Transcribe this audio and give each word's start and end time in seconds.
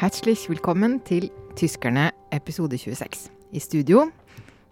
Herzlich 0.00 0.46
velkommen 0.48 1.02
til 1.04 1.26
Tyskerne 1.60 2.06
episode 2.32 2.78
26. 2.78 3.26
I 3.52 3.60
studio 3.60 4.06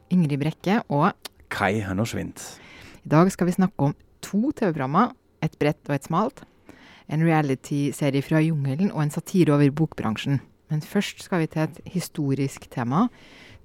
Ingrid 0.09 0.39
Brekke 0.41 0.79
og 0.89 1.13
Kai 1.53 1.83
Hannoschwind. 1.85 2.41
I 3.05 3.11
dag 3.13 3.29
skal 3.29 3.47
vi 3.47 3.53
snakke 3.53 3.77
om 3.77 3.93
to 4.25 4.55
TV-programmer, 4.57 5.13
et 5.45 5.53
bredt 5.61 5.91
og 5.93 5.99
et 5.99 6.09
smalt. 6.09 6.41
En 7.13 7.27
reality-serie 7.29 8.25
fra 8.25 8.41
jungelen 8.41 8.89
og 8.89 9.03
en 9.03 9.13
satire 9.13 9.53
over 9.53 9.69
bokbransjen. 9.71 10.41
Men 10.71 10.81
først 10.81 11.21
skal 11.23 11.45
vi 11.45 11.53
til 11.53 11.67
et 11.67 11.81
historisk 11.85 12.71
tema 12.73 13.11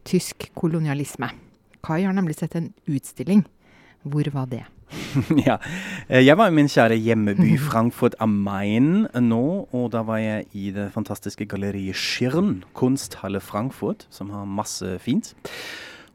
tysk 0.04 0.50
kolonialisme. 0.60 1.32
Kai 1.80 2.04
har 2.04 2.12
nemlig 2.12 2.36
sett 2.36 2.60
en 2.60 2.74
utstilling. 2.92 3.48
Hvor 4.04 4.30
var 4.34 4.46
det? 4.52 4.64
ja. 5.48 5.58
Eh, 6.10 6.26
jeg 6.26 6.38
var 6.38 6.52
i 6.52 6.56
min 6.56 6.70
kjære 6.70 6.98
hjemmeby 7.00 7.56
Frankfurt 7.70 8.16
am 8.20 8.36
Main 8.46 9.08
nå, 9.16 9.46
og 9.72 9.92
da 9.94 10.04
var 10.06 10.20
jeg 10.22 10.46
i 10.54 10.70
det 10.76 10.92
fantastiske 10.94 11.48
galleriet 11.50 11.98
Schirn, 11.98 12.64
kunsthalle 12.78 13.42
Frankfurt, 13.42 14.08
som 14.14 14.30
har 14.36 14.46
masse 14.46 14.98
fint. 15.04 15.34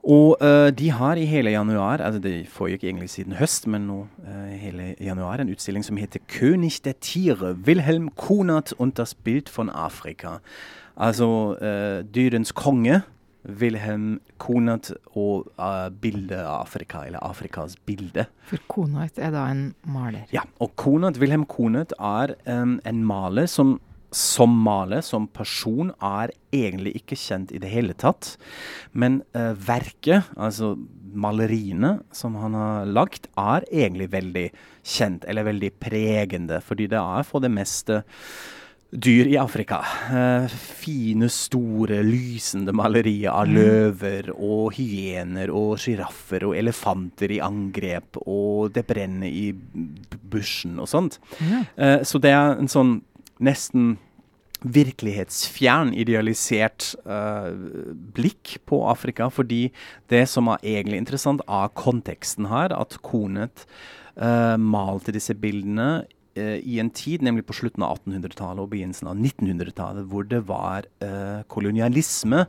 Og 0.09 0.39
uh, 0.41 0.71
de 0.71 0.91
har 0.95 1.19
i 1.19 1.27
hele 1.29 1.51
januar, 1.51 2.01
altså 2.01 2.21
det 2.23 2.47
foregikk 2.49 2.85
egentlig 2.87 3.11
siden 3.11 3.35
høst, 3.37 3.67
men 3.67 3.89
nå 3.91 3.99
uh, 4.23 4.53
hele 4.57 4.95
januar, 5.01 5.43
en 5.43 5.51
utstilling 5.53 5.85
som 5.85 5.99
heter 5.99 6.21
'König 6.29 6.81
der 6.85 6.95
Tiere'. 7.03 7.57
Wilhelm 7.67 8.09
Konat 8.17 8.73
und 8.79 8.97
das 8.99 9.15
Bild 9.15 9.51
von 9.57 9.69
Afrika. 9.69 10.39
Altså 10.97 11.57
uh, 11.61 12.15
dyrens 12.15 12.53
konge. 12.53 13.03
Wilhelm 13.47 14.19
Konert 14.43 14.91
og 15.15 15.49
uh, 15.61 15.89
bildet 16.03 16.41
av 16.43 16.65
Afrika, 16.67 17.05
eller 17.07 17.23
Afrikas 17.25 17.77
bilde. 17.89 18.27
For 18.49 18.61
Konert 18.71 19.21
er 19.21 19.33
da 19.35 19.47
en 19.53 19.71
maler? 19.89 20.27
Ja, 20.35 20.45
og 20.63 20.75
Kunert, 20.81 21.21
Wilhelm 21.23 21.47
Konert 21.49 21.95
er 21.99 22.35
um, 22.49 22.79
en 22.85 23.05
maler 23.07 23.51
som 23.51 23.79
som 24.09 24.55
maler, 24.65 25.03
som 25.05 25.27
person, 25.29 25.91
er 26.01 26.31
egentlig 26.55 26.95
ikke 26.97 27.17
kjent 27.21 27.51
i 27.53 27.59
det 27.61 27.69
hele 27.69 27.93
tatt. 27.93 28.39
Men 28.97 29.21
uh, 29.37 29.53
verket, 29.53 30.31
altså 30.33 30.79
maleriene 31.13 31.99
som 32.15 32.39
han 32.41 32.57
har 32.57 32.89
lagt, 32.89 33.29
er 33.37 33.67
egentlig 33.69 34.09
veldig 34.13 34.47
kjent, 34.81 35.27
eller 35.29 35.49
veldig 35.51 35.73
pregende. 35.81 36.63
Fordi 36.65 36.89
det 36.89 37.01
er 37.01 37.29
for 37.29 37.45
det 37.45 37.53
meste 37.53 38.01
dyr 38.91 39.29
i 39.29 39.37
Afrika. 39.37 39.83
Uh, 40.09 40.49
fine, 40.49 41.29
store, 41.33 42.01
lysende 42.07 42.73
malerier 42.77 43.35
av 43.35 43.49
mm. 43.49 43.55
løver 43.59 44.31
og 44.33 44.79
hyener 44.79 45.53
og 45.53 45.77
sjiraffer 45.83 46.49
og 46.49 46.57
elefanter 46.57 47.37
i 47.37 47.43
angrep, 47.45 48.21
og 48.25 48.73
det 48.77 48.87
brenner 48.89 49.29
i 49.29 49.51
bushen 50.33 50.81
og 50.81 50.89
sånt. 50.89 51.21
Ja. 51.43 51.65
Uh, 51.77 51.99
så 52.09 52.21
det 52.23 52.33
er 52.33 52.57
en 52.57 52.73
sånn 52.73 53.01
nesten 53.45 53.97
virkelighetsfjern, 54.59 55.93
idealisert 55.95 56.95
uh, 57.07 57.53
blikk 58.17 58.57
på 58.67 58.81
Afrika. 58.91 59.29
Fordi 59.31 59.69
det 60.11 60.25
som 60.33 60.51
er 60.51 60.65
egentlig 60.65 61.03
interessant, 61.03 61.45
er 61.47 61.75
konteksten 61.79 62.49
her. 62.51 62.75
At 62.75 62.99
Konet 63.07 63.67
uh, 64.17 64.57
malte 64.59 65.15
disse 65.15 65.37
bildene 65.39 66.09
i 66.39 66.79
en 66.83 66.91
tid, 66.95 67.25
nemlig 67.27 67.47
på 67.49 67.57
slutten 67.57 67.85
av 67.87 67.99
1800-tallet 68.01 68.63
og 68.63 68.73
begynnelsen 68.73 69.11
av 69.11 69.19
1900-tallet, 69.19 70.09
hvor 70.11 70.27
det 70.29 70.43
var 70.49 70.89
kolonialisme, 71.53 72.45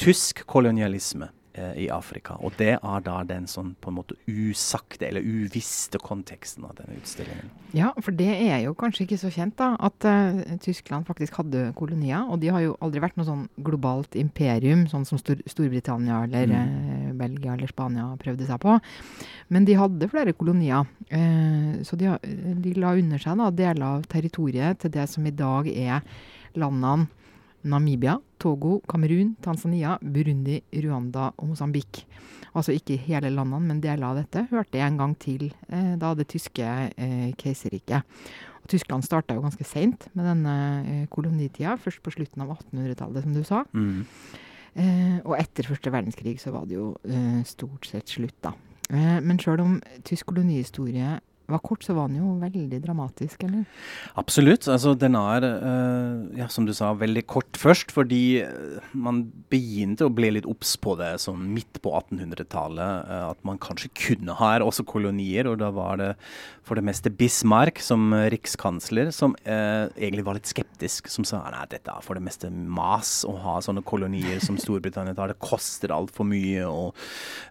tysk 0.00 0.44
kolonialisme 0.50 1.30
eh, 1.54 1.84
i 1.84 1.88
Afrika. 1.90 2.36
Og 2.40 2.54
det 2.58 2.74
er 2.76 3.04
da 3.06 3.16
den 3.26 3.46
sånn 3.50 3.74
på 3.80 3.90
en 3.90 3.98
måte 3.98 4.16
usagte 4.26 5.06
eller 5.08 5.24
uvisste 5.24 6.00
konteksten 6.02 6.66
av 6.66 6.74
denne 6.78 6.98
utstillingen. 6.98 7.50
Ja, 7.74 7.92
for 8.02 8.14
det 8.16 8.30
er 8.32 8.60
jo 8.64 8.74
kanskje 8.78 9.06
ikke 9.06 9.20
så 9.22 9.30
kjent, 9.34 9.56
da, 9.58 9.72
at 9.82 10.06
uh, 10.06 10.58
Tyskland 10.62 11.08
faktisk 11.08 11.40
hadde 11.40 11.68
kolonier. 11.78 12.26
Og 12.28 12.40
de 12.42 12.52
har 12.54 12.64
jo 12.64 12.76
aldri 12.84 13.02
vært 13.02 13.18
noe 13.18 13.28
sånn 13.28 13.46
globalt 13.66 14.18
imperium, 14.18 14.86
sånn 14.90 15.06
som 15.08 15.20
Stor 15.20 15.42
Storbritannia 15.50 16.24
eller 16.26 16.50
mm. 16.50 17.03
Belgia 17.18 17.54
eller 17.54 17.70
Spania 17.70 18.06
prøvde 18.20 18.46
seg 18.48 18.60
på. 18.62 18.76
Men 19.54 19.66
de 19.68 19.76
hadde 19.78 20.10
flere 20.12 20.34
kolonier. 20.36 20.86
Uh, 21.10 21.82
så 21.86 21.98
de, 22.00 22.12
de, 22.64 22.76
la 22.78 22.94
under 22.98 23.22
seg 23.22 23.40
da, 23.40 23.50
deler 23.54 23.86
av 23.88 24.08
territoriet 24.10 24.82
til 24.82 24.94
det 24.94 25.08
som 25.10 25.26
i 25.26 25.34
dag 25.34 25.70
er 25.72 26.02
landene 26.58 27.08
Namibia, 27.64 28.18
Togo, 28.38 28.82
Kamerun, 28.88 29.34
Tanzania, 29.40 29.96
Burundi, 30.02 30.58
Rwanda 30.84 31.30
og 31.38 31.48
Mosambik. 31.48 32.02
Altså 32.52 32.74
ikke 32.76 32.98
hele 33.06 33.30
landene, 33.32 33.64
men 33.70 33.80
deler 33.82 34.04
av 34.10 34.18
dette 34.20 34.44
hørte 34.50 34.82
en 34.84 34.98
gang 35.00 35.14
til 35.20 35.48
eh, 35.72 35.94
da 36.00 36.12
det 36.14 36.28
tyske 36.30 36.66
eh, 36.92 37.30
keiserriket. 37.40 38.04
Og 38.62 38.70
Tyskland 38.72 39.06
starta 39.06 39.36
jo 39.36 39.44
ganske 39.44 39.64
seint 39.66 40.06
med 40.12 40.28
denne 40.28 40.56
eh, 40.84 41.06
kolonitida, 41.12 41.78
først 41.80 42.04
på 42.04 42.12
slutten 42.14 42.44
av 42.44 42.52
1800-tallet, 42.58 43.24
som 43.24 43.34
du 43.34 43.42
sa. 43.48 43.64
Mm. 43.72 44.04
Eh, 44.74 45.18
og 45.22 45.36
etter 45.38 45.68
første 45.68 45.92
verdenskrig 45.94 46.38
så 46.42 46.50
var 46.54 46.66
det 46.66 46.78
jo 46.78 46.94
eh, 47.06 47.42
stort 47.46 47.86
sett 47.86 48.10
slutt, 48.10 48.36
da. 48.42 48.54
Eh, 48.90 49.20
men 49.22 49.38
sjøl 49.40 49.62
om 49.62 49.76
tysk 50.06 50.32
kolonihistorie 50.32 51.18
var 51.46 51.60
kort, 51.60 51.84
så 51.84 51.94
var 51.96 52.08
den 52.08 52.22
jo 52.22 52.30
veldig 52.40 52.78
dramatisk, 52.80 53.42
eller? 53.44 53.64
Absolutt. 54.20 54.68
Altså, 54.70 54.94
den 54.96 55.16
er, 55.18 55.44
uh, 55.44 56.38
ja, 56.38 56.48
som 56.48 56.64
du 56.64 56.72
sa, 56.76 56.92
veldig 56.96 57.24
kort 57.28 57.58
først, 57.60 57.92
fordi 57.94 58.40
eh, 58.40 58.88
man 58.96 59.24
begynte 59.52 60.08
å 60.08 60.12
bli 60.14 60.30
litt 60.36 60.48
obs 60.48 60.74
på 60.80 60.94
det 61.00 61.10
sånn 61.22 61.42
midt 61.52 61.82
på 61.84 61.92
1800-tallet. 62.00 63.10
Uh, 63.10 63.26
at 63.34 63.42
man 63.44 63.60
kanskje 63.60 63.92
kunne 64.06 64.36
ha 64.40 64.54
her 64.54 64.64
også 64.64 64.86
kolonier, 64.88 65.50
og 65.50 65.60
da 65.60 65.70
var 65.74 66.00
det 66.00 66.10
for 66.64 66.80
det 66.80 66.86
meste 66.86 67.12
Bismarck 67.12 67.80
som 67.84 68.14
rikskansler 68.32 69.10
som 69.12 69.34
uh, 69.44 69.90
egentlig 69.98 70.24
var 70.24 70.38
litt 70.38 70.48
skeptisk. 70.48 71.10
Som 71.12 71.28
sa 71.28 71.42
nei, 71.52 71.66
dette 71.72 71.92
er 71.92 72.04
for 72.04 72.16
det 72.16 72.24
meste 72.24 72.48
mas 72.48 73.20
å 73.28 73.36
ha 73.44 73.58
sånne 73.64 73.84
kolonier 73.84 74.40
som 74.44 74.56
Storbritannia 74.60 75.16
tar. 75.16 75.34
Det 75.34 75.44
koster 75.44 75.92
altfor 75.92 76.24
mye, 76.28 76.64
og 76.64 76.96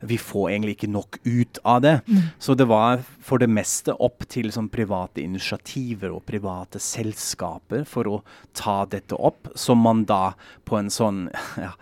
vi 0.09 0.17
får 0.17 0.49
egentlig 0.55 0.79
ikke 0.79 0.93
nok 0.95 1.21
ut 1.29 1.61
av 1.61 1.83
det. 1.85 1.95
Mm. 2.09 2.33
Så 2.41 2.57
det 2.57 2.65
var 2.71 3.05
for 3.23 3.41
det 3.41 3.51
meste 3.53 3.82
det 3.87 3.95
opp 4.03 4.25
til 4.31 4.51
sånn 4.53 4.69
private 4.73 5.23
initiativer 5.23 6.13
og 6.15 6.25
private 6.27 6.81
selskaper 6.81 7.85
for 7.89 8.09
å 8.09 8.21
ta 8.55 8.83
dette 8.89 9.17
opp, 9.17 9.51
som 9.55 9.83
man 9.83 10.05
da 10.09 10.33
på 10.67 10.79
en 10.79 10.91
sånn 10.93 11.27
ja, 11.65 11.73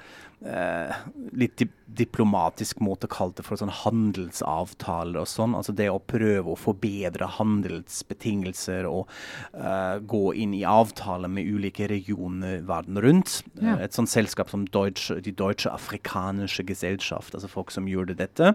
eh, 0.46 0.96
litt 1.38 1.58
di 1.62 1.70
diplomatisk 1.92 2.80
måte 2.80 3.08
kalt 3.12 3.36
det 3.36 3.44
for 3.44 3.60
sånn 3.60 3.72
handelsavtaler 3.82 5.20
og 5.20 5.28
sånn. 5.28 5.58
Altså 5.58 5.74
det 5.76 5.90
å 5.92 5.98
prøve 6.00 6.54
å 6.54 6.60
forbedre 6.60 7.28
handelsbetingelser 7.36 8.88
og 8.88 9.12
eh, 9.52 9.98
gå 10.00 10.22
inn 10.40 10.56
i 10.56 10.64
avtaler 10.64 11.28
med 11.32 11.50
ulike 11.52 11.90
regioner 11.92 12.62
verden 12.68 13.02
rundt. 13.04 13.42
Ja. 13.60 13.76
Et 13.84 13.98
sånt 13.98 14.12
selskap 14.12 14.54
som 14.54 14.64
Deutsche, 14.72 15.20
de 15.20 15.36
Deutsche 15.36 15.74
Afrikanische 15.74 16.64
Gesellschaft, 16.64 17.36
altså 17.36 17.52
folk 17.52 17.76
som 17.76 17.90
gjorde 17.92 18.16
dette. 18.22 18.54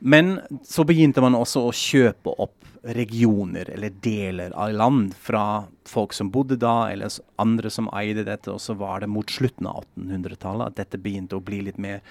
Men 0.00 0.38
så 0.64 0.88
begynte 0.88 1.22
man 1.24 1.36
også 1.36 1.66
å 1.68 1.74
kjøpe 1.76 2.32
opp 2.40 2.73
regioner 2.84 3.70
eller 3.70 3.90
deler 4.04 4.50
av 4.50 4.72
land 4.72 5.14
fra 5.16 5.64
folk 5.88 6.12
som 6.12 6.30
bodde 6.30 6.56
da, 6.60 6.90
eller 6.92 7.12
andre 7.40 7.70
som 7.72 7.88
eide 7.96 8.26
dette. 8.26 8.52
Og 8.52 8.60
så 8.60 8.76
var 8.76 9.00
det 9.00 9.12
mot 9.12 9.30
slutten 9.30 9.68
av 9.70 9.84
1800-tallet 9.96 10.72
at 10.72 10.80
dette 10.82 11.00
begynte 11.00 11.38
å 11.38 11.44
bli 11.44 11.62
litt 11.64 11.80
mer 11.80 12.02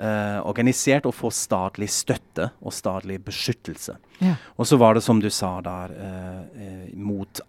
uh, 0.00 0.40
organisert 0.46 1.06
og 1.08 1.14
få 1.16 1.30
statlig 1.34 1.90
støtte 1.92 2.50
og 2.64 2.74
statlig 2.74 3.18
beskyttelse. 3.26 3.96
Ja. 4.24 4.36
Og 4.56 4.68
så 4.70 4.78
var 4.80 4.96
det 4.96 5.04
som 5.04 5.20
du 5.22 5.28
sa 5.32 5.56
der, 5.64 5.94
uh, 5.98 6.94
mot, 6.96 7.40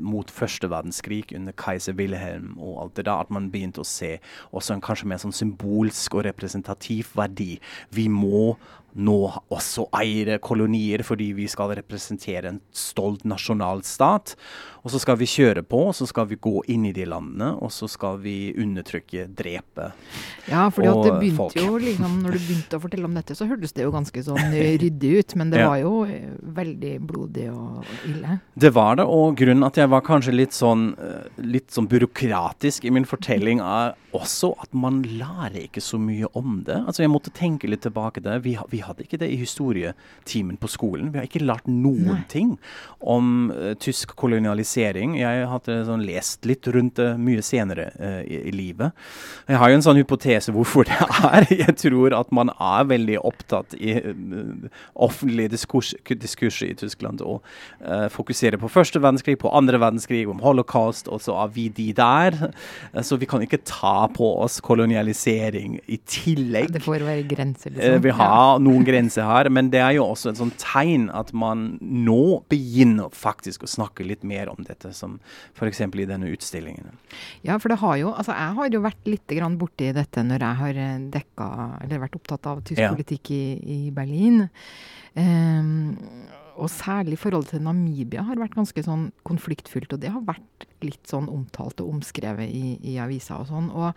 mot, 0.00 0.30
første 0.36 0.70
verdenskrig 0.72 1.30
under 1.36 1.54
keiser 1.56 1.96
Wilhelm 1.98 2.56
og 2.58 2.80
alt 2.82 2.96
det 2.98 3.06
der, 3.06 3.22
at 3.22 3.30
man 3.34 3.50
begynte 3.52 3.84
å 3.84 3.88
se 3.88 4.16
også 4.50 4.76
en 4.76 4.84
kanskje 4.84 5.10
mer 5.10 5.22
sånn 5.22 5.36
symbolsk 5.36 6.18
og 6.18 6.26
representativ 6.26 7.14
verdi. 7.16 7.54
Vi 7.94 8.08
må 8.12 8.56
nå 8.96 9.18
også 9.52 9.88
eier 9.96 10.38
kolonier 10.42 11.04
fordi 11.06 11.32
vi 11.36 11.48
skal 11.50 11.74
representere 11.78 12.52
en 12.52 12.62
stolt 12.74 13.26
nasjonalstat. 13.28 14.36
Og 14.86 14.92
så 14.94 15.00
skal 15.02 15.16
vi 15.18 15.26
kjøre 15.26 15.64
på, 15.66 15.80
og 15.88 15.96
så 15.98 16.06
skal 16.06 16.28
vi 16.30 16.36
gå 16.38 16.60
inn 16.70 16.84
i 16.86 16.92
de 16.94 17.02
landene, 17.10 17.48
og 17.58 17.72
så 17.74 17.88
skal 17.90 18.20
vi 18.22 18.52
undertrykke, 18.54 19.24
drepe 19.34 19.88
Ja, 20.46 20.68
for 20.70 20.86
det 21.02 21.16
begynte 21.18 21.58
jo 21.58 21.74
liksom, 21.82 22.20
når 22.22 22.36
du 22.36 22.38
begynte 22.38 22.78
å 22.78 22.82
fortelle 22.84 23.08
om 23.08 23.16
dette, 23.18 23.34
så 23.34 23.48
hørtes 23.50 23.74
det 23.74 23.82
jo 23.82 23.90
ganske 23.94 24.22
sånn 24.22 24.54
ryddig 24.84 25.10
ut. 25.18 25.36
Men 25.40 25.50
det 25.50 25.64
ja. 25.64 25.72
var 25.72 25.80
jo 25.82 25.92
eh, 26.06 26.30
veldig 26.60 26.94
blodig 27.08 27.48
og 27.50 27.90
ille. 28.06 28.38
Det 28.54 28.70
var 28.76 29.00
det, 29.00 29.08
og 29.10 29.34
grunnen 29.40 29.66
at 29.66 29.80
jeg 29.82 29.90
var 29.90 30.06
kanskje 30.06 30.36
litt 30.36 30.54
sånn, 30.54 30.92
eh, 31.02 31.42
litt 31.42 31.74
sånn 31.74 31.90
byråkratisk 31.90 32.86
i 32.86 32.94
min 32.94 33.08
fortelling, 33.10 33.64
er 33.66 33.96
også 34.16 34.52
at 34.62 34.70
man 34.76 35.02
lærer 35.02 35.66
ikke 35.66 35.82
så 35.82 35.98
mye 36.00 36.30
om 36.38 36.62
det. 36.66 36.78
Altså 36.86 37.02
Jeg 37.02 37.12
måtte 37.12 37.34
tenke 37.34 37.68
litt 37.68 37.82
tilbake 37.84 38.22
til 38.22 38.30
det. 38.30 38.38
Vi, 38.46 38.54
vi 38.70 38.85
hadde 38.86 39.04
ikke 39.06 39.20
det 39.20 39.28
i 39.32 39.38
historietimen 39.40 40.58
på 40.60 40.70
skolen. 40.70 41.10
Vi 41.12 41.20
har 41.20 41.28
ikke 41.28 41.44
lært 41.44 41.68
noen 41.70 42.12
Nei. 42.12 42.24
ting 42.32 42.54
om 43.00 43.50
uh, 43.52 43.72
tysk 43.82 44.14
kolonialisering. 44.18 45.16
Jeg 45.20 45.46
hadde 45.50 45.78
sånn, 45.88 46.04
lest 46.06 46.46
litt 46.48 46.66
rundt 46.74 46.96
det 47.00 47.12
mye 47.22 47.44
senere 47.44 47.90
uh, 48.00 48.20
i, 48.22 48.40
i, 48.50 48.54
livet. 48.56 48.96
Jeg 49.50 49.60
har 49.60 49.72
jo 49.72 49.78
en 49.78 49.86
sånn 49.86 50.00
hypotese 50.00 50.54
hvorfor 50.54 50.88
det 50.88 50.98
er. 50.98 51.48
Jeg 51.66 51.76
tror 51.80 52.14
at 52.16 52.32
man 52.34 52.50
er 52.52 52.88
veldig 52.88 53.18
opptatt 53.26 53.76
i 53.78 53.98
uh, 54.00 54.68
offentlig 54.94 55.50
diskurs, 55.52 55.94
diskurs, 56.08 56.62
i 56.66 56.72
Tyskland 56.78 57.20
og 57.20 57.44
fokuserer 58.10 58.56
på 58.60 58.68
første 58.72 59.00
verdenskrig, 59.02 59.36
på 59.40 59.50
andre 59.54 59.78
verdenskrig, 59.80 60.22
om 60.30 60.40
holocaust, 60.42 61.08
og 61.12 61.20
så 61.24 61.34
er 61.42 61.50
vi 61.52 61.66
de 61.72 61.88
der. 61.96 62.36
så 63.04 63.18
vi 63.20 63.28
kan 63.28 63.42
ikke 63.44 63.60
ta 63.66 64.06
på 64.12 64.28
oss 64.42 64.58
kolonialisering 64.64 65.76
i 65.86 65.98
tillegg. 66.08 66.70
Ja, 66.70 66.76
det 66.78 66.82
får 66.84 67.04
være 67.06 67.26
grenser, 67.28 67.74
liksom. 67.74 68.02
vi 68.06 68.14
har 68.16 68.56
ja. 68.56 68.62
Noen 68.76 68.86
grenser 68.86 69.26
her, 69.26 69.50
men 69.52 69.70
det 69.72 69.80
er 69.82 69.96
jo 69.96 70.06
også 70.06 70.30
et 70.30 70.40
sånt 70.40 70.56
tegn 70.62 71.08
at 71.14 71.32
man 71.36 71.66
nå 71.80 72.42
begynner 72.52 73.12
faktisk 73.14 73.64
å 73.66 73.70
snakke 73.70 74.06
litt 74.06 74.24
mer 74.26 74.50
om 74.52 74.60
dette, 74.66 74.92
som 74.96 75.18
f.eks. 75.56 75.82
i 75.86 76.08
denne 76.08 76.30
utstillingen. 76.32 76.96
Ja, 77.46 77.58
for 77.62 77.72
det 77.72 77.80
har 77.82 77.96
jo 78.00 78.12
Altså, 78.16 78.32
jeg 78.32 78.56
har 78.56 78.72
jo 78.72 78.80
vært 78.84 79.08
litt 79.08 79.32
grann 79.36 79.58
borti 79.60 79.90
dette 79.94 80.22
når 80.24 80.44
jeg 80.44 80.60
har 80.60 80.80
eh, 80.80 80.96
dekka, 81.12 81.48
eller 81.84 82.02
vært 82.06 82.16
opptatt 82.18 82.48
av 82.48 82.62
tysk 82.66 82.80
ja. 82.80 82.92
politikk 82.94 83.32
i, 83.34 83.44
i 83.60 83.78
Berlin. 83.94 84.46
Um, 85.16 85.96
og 86.56 86.70
særlig 86.72 87.18
forholdet 87.20 87.54
til 87.54 87.64
Namibia 87.64 88.24
har 88.26 88.38
vært 88.40 88.56
ganske 88.56 88.82
sånn 88.84 89.10
konfliktfylt. 89.26 89.92
Og 89.92 90.00
det 90.02 90.12
har 90.12 90.24
vært 90.26 90.66
litt 90.84 91.08
sånn 91.08 91.28
omtalt 91.32 91.80
og 91.84 91.92
omskrevet 91.96 92.48
i, 92.48 92.76
i 92.92 92.96
avisa 93.02 93.38
og 93.40 93.48
sånn. 93.50 93.68
Og 93.74 93.88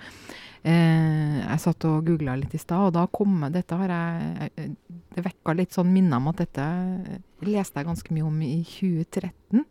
eh, 0.67 1.39
jeg 1.39 1.63
satt 1.63 1.88
og 1.89 2.07
googla 2.07 2.35
litt 2.39 2.56
i 2.56 2.61
stad, 2.61 2.89
og 2.89 2.95
da 2.97 3.06
kom 3.11 3.47
dette 3.53 3.79
har 3.79 3.95
jeg 3.95 4.75
Det 5.09 5.23
vekka 5.25 5.56
litt 5.57 5.73
sånn 5.75 5.91
minner 5.91 6.19
om 6.19 6.29
at 6.31 6.44
dette 6.44 6.65
leste 7.47 7.79
jeg 7.79 7.88
ganske 7.88 8.13
mye 8.13 8.27
om 8.27 8.41
i 8.45 8.59
2013. 8.67 9.65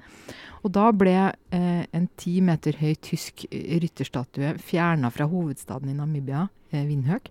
Og 0.65 0.73
da 0.75 0.89
ble 0.93 1.17
eh, 1.55 1.85
en 1.95 2.09
ti 2.19 2.39
meter 2.45 2.81
høy 2.81 2.95
tysk 3.05 3.47
rytterstatue 3.53 4.57
fjerna 4.59 5.13
fra 5.15 5.29
hovedstaden 5.31 5.93
i 5.93 5.97
Namibia, 5.97 6.49
eh, 6.73 6.85
Windhoek. 6.89 7.31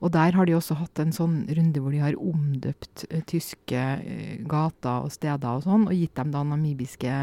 Og 0.00 0.12
der 0.14 0.32
har 0.36 0.48
de 0.48 0.54
også 0.56 0.76
hatt 0.80 1.00
en 1.02 1.12
sånn 1.12 1.42
runde 1.52 1.82
hvor 1.82 1.92
de 1.92 2.00
har 2.02 2.16
omdøpt 2.16 3.04
uh, 3.10 3.20
tyske 3.28 3.80
uh, 4.00 4.34
gater 4.48 5.06
og 5.06 5.12
steder 5.12 5.60
og 5.60 5.66
sånn, 5.66 5.86
og 5.88 5.96
gitt 5.96 6.14
dem 6.16 6.32
da 6.32 6.42
namibiske 6.46 7.18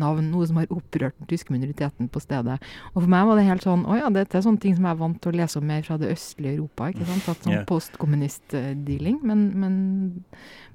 navn, 0.00 0.30
noe 0.32 0.48
som 0.48 0.60
har 0.60 0.72
opprørt 0.72 1.18
den 1.20 1.30
tyske 1.30 1.54
minoriteten 1.54 2.08
på 2.12 2.22
stedet. 2.24 2.58
Og 2.94 3.02
for 3.02 3.12
meg 3.12 3.28
var 3.28 3.40
det 3.40 3.46
helt 3.48 3.66
sånn 3.66 3.84
Å 3.84 3.98
ja, 3.98 4.10
dette 4.14 4.38
er 4.38 4.46
sånne 4.46 4.62
ting 4.62 4.76
som 4.76 4.88
jeg 4.88 4.96
er 4.96 5.02
vant 5.04 5.20
til 5.22 5.34
å 5.34 5.38
lese 5.42 5.60
om 5.60 5.68
mer 5.68 5.84
fra 5.86 6.00
det 6.00 6.12
østlige 6.14 6.56
Europa. 6.56 6.90
ikke 6.90 7.08
sant, 7.10 7.28
At 7.28 7.46
sånn 7.46 7.56
yeah. 7.58 7.68
postkommunist-dealing. 7.68 9.20
Men, 9.26 9.46
men, 9.60 9.78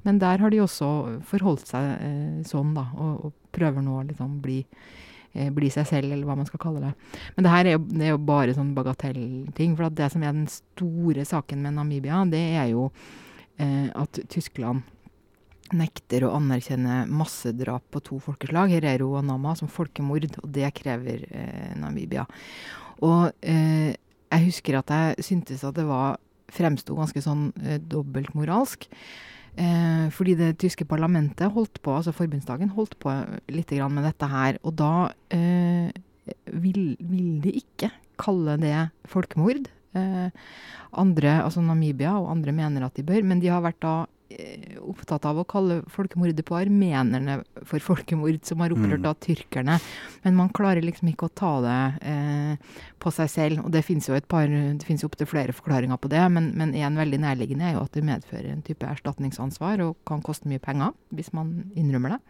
men, 0.05 0.21
der 0.21 0.41
har 0.43 0.53
de 0.53 0.61
også 0.63 0.89
forholdt 1.29 1.69
seg 1.71 1.91
uh, 1.97 2.41
sånn, 2.47 2.75
da, 2.77 2.89
og, 2.97 3.29
og 3.29 3.37
prøver 3.55 3.85
nå 3.85 3.99
å 3.99 4.05
liksom 4.05 4.37
bli 4.43 4.59
eh, 4.61 4.97
bli 5.55 5.69
seg 5.73 5.87
selv, 5.89 6.11
eller 6.11 6.25
hva 6.27 6.35
man 6.39 6.47
skal 6.49 6.61
kalle 6.61 6.81
det. 6.83 7.19
Men 7.35 7.45
det 7.45 7.53
her 7.53 7.67
er 7.67 7.75
jo, 7.75 7.81
er 8.01 8.13
jo 8.13 8.21
bare 8.29 8.55
sånn 8.57 8.71
bagatellting. 8.77 9.75
For 9.77 9.93
det 9.93 10.07
som 10.13 10.23
er 10.25 10.33
den 10.33 10.47
store 10.51 11.25
saken 11.27 11.61
med 11.65 11.77
Namibia, 11.77 12.23
det 12.29 12.41
er 12.59 12.71
jo 12.73 12.87
eh, 13.61 13.89
at 13.93 14.21
Tyskland 14.31 14.87
nekter 15.75 16.25
å 16.25 16.33
anerkjenne 16.37 17.03
massedrap 17.13 17.85
på 17.93 18.01
to 18.05 18.19
folkeslag, 18.23 18.73
Herero 18.73 19.11
og 19.19 19.25
Nama, 19.27 19.53
som 19.57 19.69
folkemord. 19.71 20.25
Og 20.41 20.49
det 20.55 20.71
krever 20.77 21.25
eh, 21.29 21.73
Namibia. 21.77 22.25
Og 23.05 23.29
eh, 23.45 23.93
jeg 24.29 24.45
husker 24.47 24.79
at 24.79 24.93
jeg 24.93 25.27
syntes 25.29 25.65
at 25.65 25.77
det 25.77 25.87
var 25.89 26.19
fremsto 26.53 26.97
ganske 26.97 27.21
sånn 27.23 27.49
eh, 27.63 27.79
dobbeltmoralsk. 27.81 28.89
Eh, 29.59 30.06
fordi 30.15 30.38
det 30.39 30.53
tyske 30.61 30.88
parlamentet 30.88 31.51
holdt 31.51 31.81
på, 31.83 31.91
altså 31.97 32.13
forbundsdagen 32.15 32.71
holdt 32.77 32.95
på 33.01 33.11
litt 33.51 33.73
med 33.91 34.06
dette 34.07 34.29
her. 34.31 34.59
Og 34.63 34.75
da 34.79 35.09
eh, 35.35 35.91
vil, 36.53 36.95
vil, 37.00 37.41
de 37.44 37.57
ikke 37.59 37.91
kalle 38.19 38.56
det 38.61 38.89
folkemord. 39.09 39.67
Eh, 39.97 40.29
andre, 41.01 41.41
altså 41.44 41.61
Namibia 41.65 42.15
og 42.19 42.31
andre 42.31 42.56
mener 42.56 42.85
at 42.85 42.95
de 42.95 43.03
bør, 43.03 43.23
men 43.23 43.41
de 43.44 43.51
har 43.51 43.65
vært 43.65 43.81
da 43.83 43.95
opptatt 44.85 45.25
av 45.25 45.39
å 45.41 45.45
kalle 45.49 45.79
folkemordet 45.89 46.43
på 46.45 46.57
armenerne 46.57 47.39
for 47.65 47.81
folkemord, 47.81 48.37
som 48.45 48.61
har 48.61 48.73
opprørt 48.75 49.01
mm. 49.01 49.09
av 49.09 49.17
tyrkerne. 49.25 49.77
Men 50.25 50.37
man 50.37 50.51
klarer 50.53 50.85
liksom 50.85 51.09
ikke 51.09 51.29
å 51.29 51.33
ta 51.41 51.51
det 51.65 51.79
eh, 52.11 52.77
på 53.01 53.13
seg 53.15 53.31
selv. 53.33 53.63
Og 53.65 53.73
det 53.73 53.83
fins 53.87 54.09
jo 54.09 54.17
et 54.17 54.29
par, 54.29 54.45
det 54.49 54.85
fins 54.87 55.05
opptil 55.07 55.29
flere 55.29 55.55
forklaringer 55.55 55.97
på 56.01 56.11
det, 56.13 56.21
men, 56.35 56.51
men 56.59 56.75
en 56.77 57.01
veldig 57.01 57.21
nærliggende 57.25 57.71
er 57.71 57.77
jo 57.77 57.83
at 57.87 57.97
det 57.97 58.05
medfører 58.05 58.53
en 58.53 58.65
type 58.65 58.85
erstatningsansvar 58.85 59.85
og 59.87 59.99
kan 60.07 60.23
koste 60.25 60.49
mye 60.51 60.61
penger 60.63 60.93
hvis 61.15 61.33
man 61.33 61.55
innrømmer 61.79 62.17
det. 62.17 62.21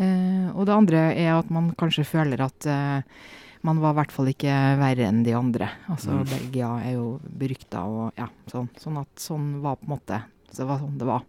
Eh, 0.00 0.48
og 0.54 0.66
det 0.68 0.76
andre 0.76 1.04
er 1.12 1.34
at 1.34 1.50
man 1.52 1.74
kanskje 1.78 2.06
føler 2.08 2.46
at 2.46 2.70
eh, 2.70 3.22
man 3.66 3.80
var 3.82 3.92
i 3.92 3.98
hvert 3.98 4.12
fall 4.14 4.30
ikke 4.30 4.56
verre 4.80 5.08
enn 5.10 5.24
de 5.26 5.34
andre. 5.36 5.68
Altså 5.92 6.14
mm. 6.16 6.26
Belgia 6.30 6.74
er 6.86 6.94
jo 6.96 7.08
berykta 7.20 7.82
og 7.90 8.20
ja, 8.20 8.30
sånn. 8.48 8.70
Sånn 8.80 9.00
at 9.02 9.10
sånn 9.20 9.56
var 9.64 9.80
på 9.80 9.88
en 9.88 9.98
måte 9.98 10.20
så 10.50 10.62
det 10.62 10.68
var 10.70 10.82
sånn 10.82 10.98
det 11.00 11.08
var. 11.08 11.26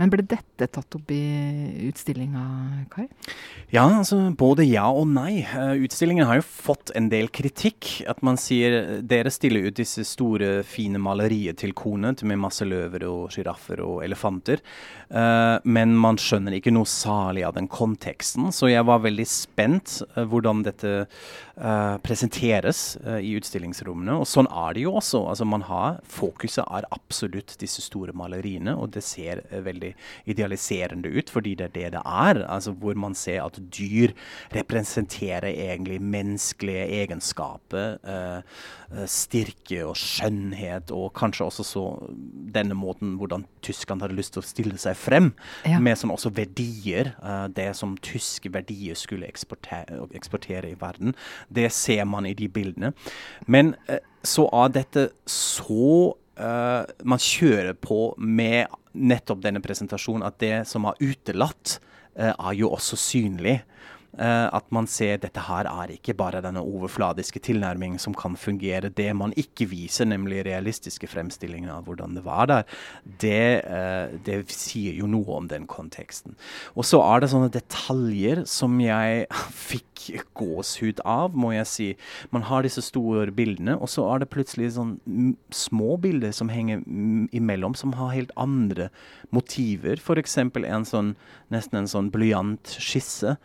Men 0.00 0.08
ble 0.08 0.22
dette 0.24 0.64
tatt 0.72 0.96
opp 0.96 1.10
i 1.12 1.20
utstillinga, 1.90 2.42
Kai? 2.88 3.04
Ja, 3.68 3.84
altså 3.84 4.16
både 4.32 4.64
ja 4.64 4.86
og 4.88 5.10
nei. 5.12 5.42
Uh, 5.52 5.76
utstillingen 5.84 6.24
har 6.24 6.38
jo 6.38 6.46
fått 6.46 6.88
en 6.96 7.10
del 7.12 7.28
kritikk. 7.28 7.90
At 8.08 8.22
man 8.24 8.40
sier 8.40 9.02
dere 9.04 9.32
stiller 9.32 9.68
ut 9.68 9.76
disse 9.76 10.06
store, 10.08 10.62
fine 10.64 11.00
maleriet 11.02 11.60
med 12.24 12.40
masse 12.40 12.64
løver 12.64 13.04
og 13.10 13.28
sjiraffer 13.34 13.82
og 13.84 14.00
elefanter. 14.06 14.64
Uh, 15.12 15.60
men 15.68 15.92
man 16.00 16.16
skjønner 16.16 16.56
ikke 16.56 16.72
noe 16.72 16.88
særlig 16.88 17.44
av 17.44 17.58
den 17.58 17.68
konteksten. 17.68 18.48
Så 18.56 18.72
jeg 18.72 18.88
var 18.88 19.04
veldig 19.04 19.28
spent 19.28 20.00
uh, 20.16 20.24
hvordan 20.24 20.64
dette 20.64 21.04
presenteres 22.00 22.94
i 23.20 23.34
utstillingsrommene. 23.36 24.14
Og 24.22 24.24
sånn 24.24 24.46
er 24.48 24.78
det 24.78 24.86
jo 24.86 24.94
også. 24.96 25.18
Altså 25.28 25.44
man 25.44 25.66
har, 25.68 25.98
Fokuset 26.08 26.64
er 26.64 26.86
absolutt 26.88 27.52
disse 27.60 27.84
store 27.84 28.14
maleriene, 28.16 28.72
og 28.80 28.94
det 28.94 29.02
ser 29.04 29.42
veldig 29.52 29.89
idealiserende 30.26 31.10
ut, 31.10 31.30
fordi 31.30 31.54
det 31.58 31.70
er 31.70 31.74
det 31.74 31.92
det 31.96 32.02
er. 32.04 32.42
Altså 32.46 32.72
hvor 32.72 32.94
man 32.94 33.14
ser 33.14 33.42
at 33.44 33.58
dyr 33.76 34.14
representerer 34.54 35.50
egentlig 35.50 36.00
menneskelige 36.02 36.86
egenskaper. 37.02 37.98
Uh, 38.04 39.06
styrke 39.06 39.84
og 39.86 39.94
skjønnhet, 39.96 40.90
og 40.90 41.12
kanskje 41.14 41.46
også 41.46 41.64
så 41.66 41.84
denne 42.54 42.74
måten 42.74 43.14
hvordan 43.20 43.44
Tyskland 43.62 44.02
hadde 44.02 44.16
lyst 44.18 44.34
til 44.34 44.42
å 44.42 44.48
stille 44.48 44.78
seg 44.82 44.98
frem 44.98 45.30
ja. 45.62 45.78
med 45.78 45.98
sånn 45.98 46.14
også 46.14 46.32
verdier. 46.34 47.14
Uh, 47.22 47.46
det 47.54 47.70
som 47.78 47.96
tyske 48.02 48.50
verdier 48.52 48.98
skulle 48.98 49.28
eksportere, 49.30 50.02
eksportere, 50.16 50.70
i 50.70 50.78
verden. 50.80 51.14
Det 51.48 51.70
ser 51.72 52.04
man 52.04 52.26
i 52.26 52.34
de 52.34 52.48
bildene. 52.50 52.92
Men 53.46 53.74
uh, 53.90 54.00
så 54.26 54.46
er 54.52 54.74
dette 54.74 55.08
så 55.30 56.12
uh, 56.40 56.82
man 57.04 57.22
kjører 57.22 57.76
på 57.78 58.14
med 58.18 58.72
nettopp 58.96 59.42
denne 59.44 59.62
presentasjonen 59.62 60.26
at 60.26 60.40
det 60.42 60.54
som 60.68 60.88
er 60.88 60.98
utelatt, 61.00 61.78
uh, 62.18 62.32
er 62.32 62.56
jo 62.58 62.72
også 62.74 62.98
synlig. 63.00 63.60
Uh, 64.18 64.50
at 64.50 64.66
man 64.74 64.88
ser 64.90 65.20
dette 65.22 65.44
her 65.46 65.68
er 65.70 65.92
ikke 65.94 66.16
bare 66.18 66.40
denne 66.42 66.64
overfladiske 66.66 67.38
tilnærmingen 67.46 68.00
som 68.02 68.14
kan 68.16 68.34
fungere. 68.36 68.90
Det 68.90 69.12
man 69.14 69.30
ikke 69.38 69.68
viser, 69.70 70.08
nemlig 70.10 70.42
realistiske 70.48 71.06
fremstillinger 71.06 71.70
av 71.76 71.86
hvordan 71.86 72.16
det 72.18 72.24
var 72.26 72.48
der, 72.50 72.64
det, 73.22 73.62
uh, 73.70 74.10
det, 74.26 74.40
sier 74.50 74.98
jo 74.98 75.06
noe 75.10 75.38
om 75.38 75.46
den 75.50 75.68
konteksten. 75.70 76.34
Og 76.74 76.88
så 76.90 76.98
er 77.06 77.22
det 77.22 77.30
sånne 77.30 77.52
detaljer 77.54 78.42
som 78.50 78.80
jeg 78.82 79.28
fikk 79.70 80.08
gåshud 80.34 81.04
av, 81.06 81.36
må 81.36 81.52
jeg 81.54 81.68
si. 81.70 81.88
Man 82.34 82.48
har 82.48 82.66
disse 82.66 82.82
store 82.82 83.30
bildene, 83.36 83.76
og 83.78 83.92
så 83.92 84.08
er 84.10 84.24
det 84.24 84.32
plutselig 84.32 84.72
sånn 84.74 84.96
små 85.54 85.94
bilder 86.02 86.34
som 86.34 86.50
henger 86.50 86.82
imellom, 87.36 87.76
som 87.78 87.94
har 88.00 88.14
helt 88.16 88.34
andre 88.40 88.88
motiver. 89.30 90.00
F.eks. 90.02 90.38
en 90.40 90.88
sånn 90.88 91.14
nesten 91.50 91.80
en 91.80 91.90
sånn 91.90 92.10
blyantskisse, 92.14 93.36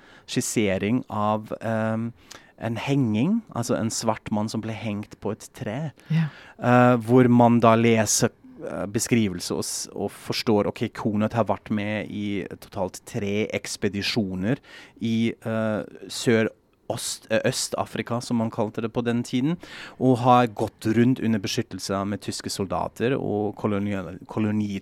skissering 0.56 1.04
av 1.10 1.54
um, 1.62 2.12
en 2.58 2.78
henging, 2.80 3.42
altså 3.54 3.76
en 3.76 3.92
svart 3.92 4.32
mann 4.32 4.50
som 4.50 4.64
ble 4.64 4.74
hengt 4.74 5.18
på 5.20 5.34
et 5.36 5.50
tre. 5.54 5.92
Yeah. 6.10 6.32
Uh, 6.58 6.96
hvor 7.04 7.28
man 7.28 7.60
da 7.60 7.76
leser 7.76 8.32
uh, 8.64 8.86
beskrivelse 8.88 9.54
og, 9.56 9.66
og, 9.96 10.12
forstår 10.12 10.72
ok, 10.72 10.88
Konet 10.96 11.36
har 11.36 11.48
vært 11.50 11.72
med 11.76 12.08
i 12.10 12.46
totalt 12.64 13.02
tre 13.06 13.48
ekspedisjoner 13.54 14.62
i 15.04 15.34
uh, 15.46 15.84
Sør- 16.08 16.54
Øst-Afrika, 16.90 18.20
som 18.22 18.38
man 18.42 18.52
kalte 18.54 18.84
det 18.86 18.92
på 18.94 19.04
den 19.06 19.24
tiden, 19.24 19.58
og 20.00 20.20
har 20.24 20.48
gått 20.48 20.86
rundt 20.86 21.20
under 21.20 21.42
beskyttelse 21.42 22.04
med 22.06 22.22
tyske 22.22 22.52
soldater 22.54 23.18
og 23.18 23.56
kolonihær. 23.60 24.20
Koloni, 24.30 24.82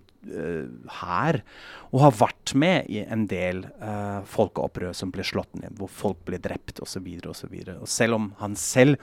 og 1.93 1.99
har 2.01 2.15
vært 2.15 2.53
med 2.55 2.89
i 2.91 3.01
en 3.03 3.25
del 3.27 3.65
uh, 3.83 4.23
folkeopprør 4.29 4.95
som 4.95 5.11
ble 5.13 5.25
slått 5.27 5.51
ned, 5.59 5.75
hvor 5.77 5.91
folk 5.91 6.21
ble 6.27 6.39
drept 6.41 6.79
osv. 6.83 7.07
Selv 7.89 8.17
om 8.17 8.29
han 8.39 8.55
selv 8.59 8.97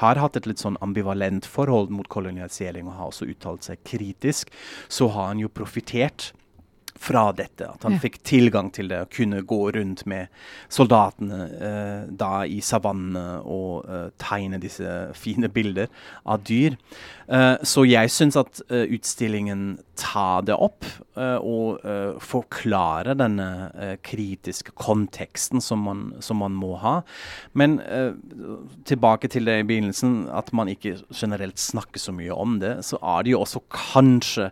har 0.00 0.20
hatt 0.20 0.38
et 0.38 0.46
litt 0.46 0.62
sånn 0.62 0.78
ambivalent 0.84 1.48
forhold 1.48 1.90
mot 1.90 2.08
kolonialisering 2.08 2.86
og 2.88 2.96
har 2.98 3.10
også 3.10 3.28
uttalt 3.30 3.66
seg 3.66 3.82
kritisk, 3.84 4.54
så 4.88 5.10
har 5.10 5.32
han 5.32 5.42
jo 5.42 5.50
profitert 5.52 6.30
fra 7.00 7.30
dette. 7.32 7.64
At 7.64 7.86
han 7.86 7.96
ja. 7.96 8.02
fikk 8.02 8.18
tilgang 8.28 8.68
til 8.76 8.90
det, 8.92 9.00
og 9.04 9.14
kunne 9.16 9.40
gå 9.48 9.60
rundt 9.76 10.04
med 10.10 10.28
soldatene 10.72 11.40
eh, 11.56 12.02
da 12.20 12.32
i 12.44 12.60
savannene 12.64 13.40
og 13.40 13.88
eh, 13.88 14.08
tegne 14.20 14.60
disse 14.60 14.98
fine 15.16 15.48
bilder 15.52 15.88
av 16.28 16.44
dyr. 16.44 16.76
Eh, 17.30 17.62
så 17.62 17.84
jeg 17.86 18.10
syns 18.10 18.38
at 18.40 18.58
eh, 18.72 18.90
utstillingen 18.96 19.78
tar 20.00 20.46
det 20.48 20.56
opp 20.56 20.86
eh, 21.20 21.36
og 21.36 21.84
forklarer 22.24 23.18
denne 23.20 23.46
kritiske 24.06 24.72
konteksten 24.78 25.60
som 25.62 25.84
man, 25.84 26.02
som 26.24 26.40
man, 26.40 26.56
må 26.56 26.72
ha. 26.80 26.94
Men 27.52 27.78
tilbake 28.88 29.28
til 29.30 29.46
det 29.46 29.58
i 29.60 29.66
begynnelsen, 29.68 30.30
at 30.32 30.50
man 30.56 30.70
ikke 30.72 30.96
generelt 31.12 31.60
snakker 31.60 32.00
så 32.00 32.14
mye 32.16 32.32
om 32.32 32.56
det, 32.62 32.78
så 32.86 32.98
er 33.02 33.26
det 33.26 33.34
jo 33.34 33.42
også 33.44 33.62
kanskje 33.72 34.48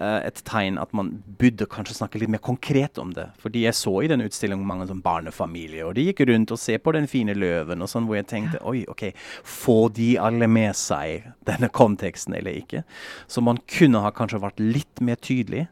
et 0.00 0.42
tegn 0.46 0.78
at 0.80 0.92
man 0.96 1.10
burde 1.40 1.66
kanskje 1.68 1.96
snakke 1.98 2.20
litt 2.20 2.32
mer 2.32 2.42
konkret 2.44 3.00
om 3.00 3.14
det. 3.16 3.26
Fordi 3.40 3.64
jeg 3.64 3.76
så 3.76 3.94
i 4.04 4.10
den 4.12 4.24
utstillingen 4.24 4.68
mange 4.68 4.86
sånn 4.90 5.02
barnefamilier, 5.04 5.88
og 5.88 5.96
de 5.96 6.06
gikk 6.10 6.22
rundt 6.30 6.54
og 6.54 6.60
se 6.60 6.76
på 6.78 6.94
den 6.96 7.08
fine 7.10 7.34
løven, 7.36 7.82
og 7.82 7.90
sånn, 7.90 8.06
hvor 8.08 8.20
jeg 8.20 8.28
tenkte 8.30 8.62
oi, 8.68 8.84
OK, 8.90 9.08
får 9.64 9.90
de 9.96 10.10
alle 10.22 10.50
med 10.50 10.76
seg 10.78 11.30
denne 11.48 11.72
konteksten 11.72 12.19
eller 12.28 12.52
ikke? 12.60 12.84
Så 13.26 13.40
man 13.40 13.58
kunne 13.70 14.02
ha 14.04 14.10
kanskje 14.10 14.42
vært 14.42 14.60
litt 14.60 15.00
mer 15.00 15.16
tydelig. 15.16 15.66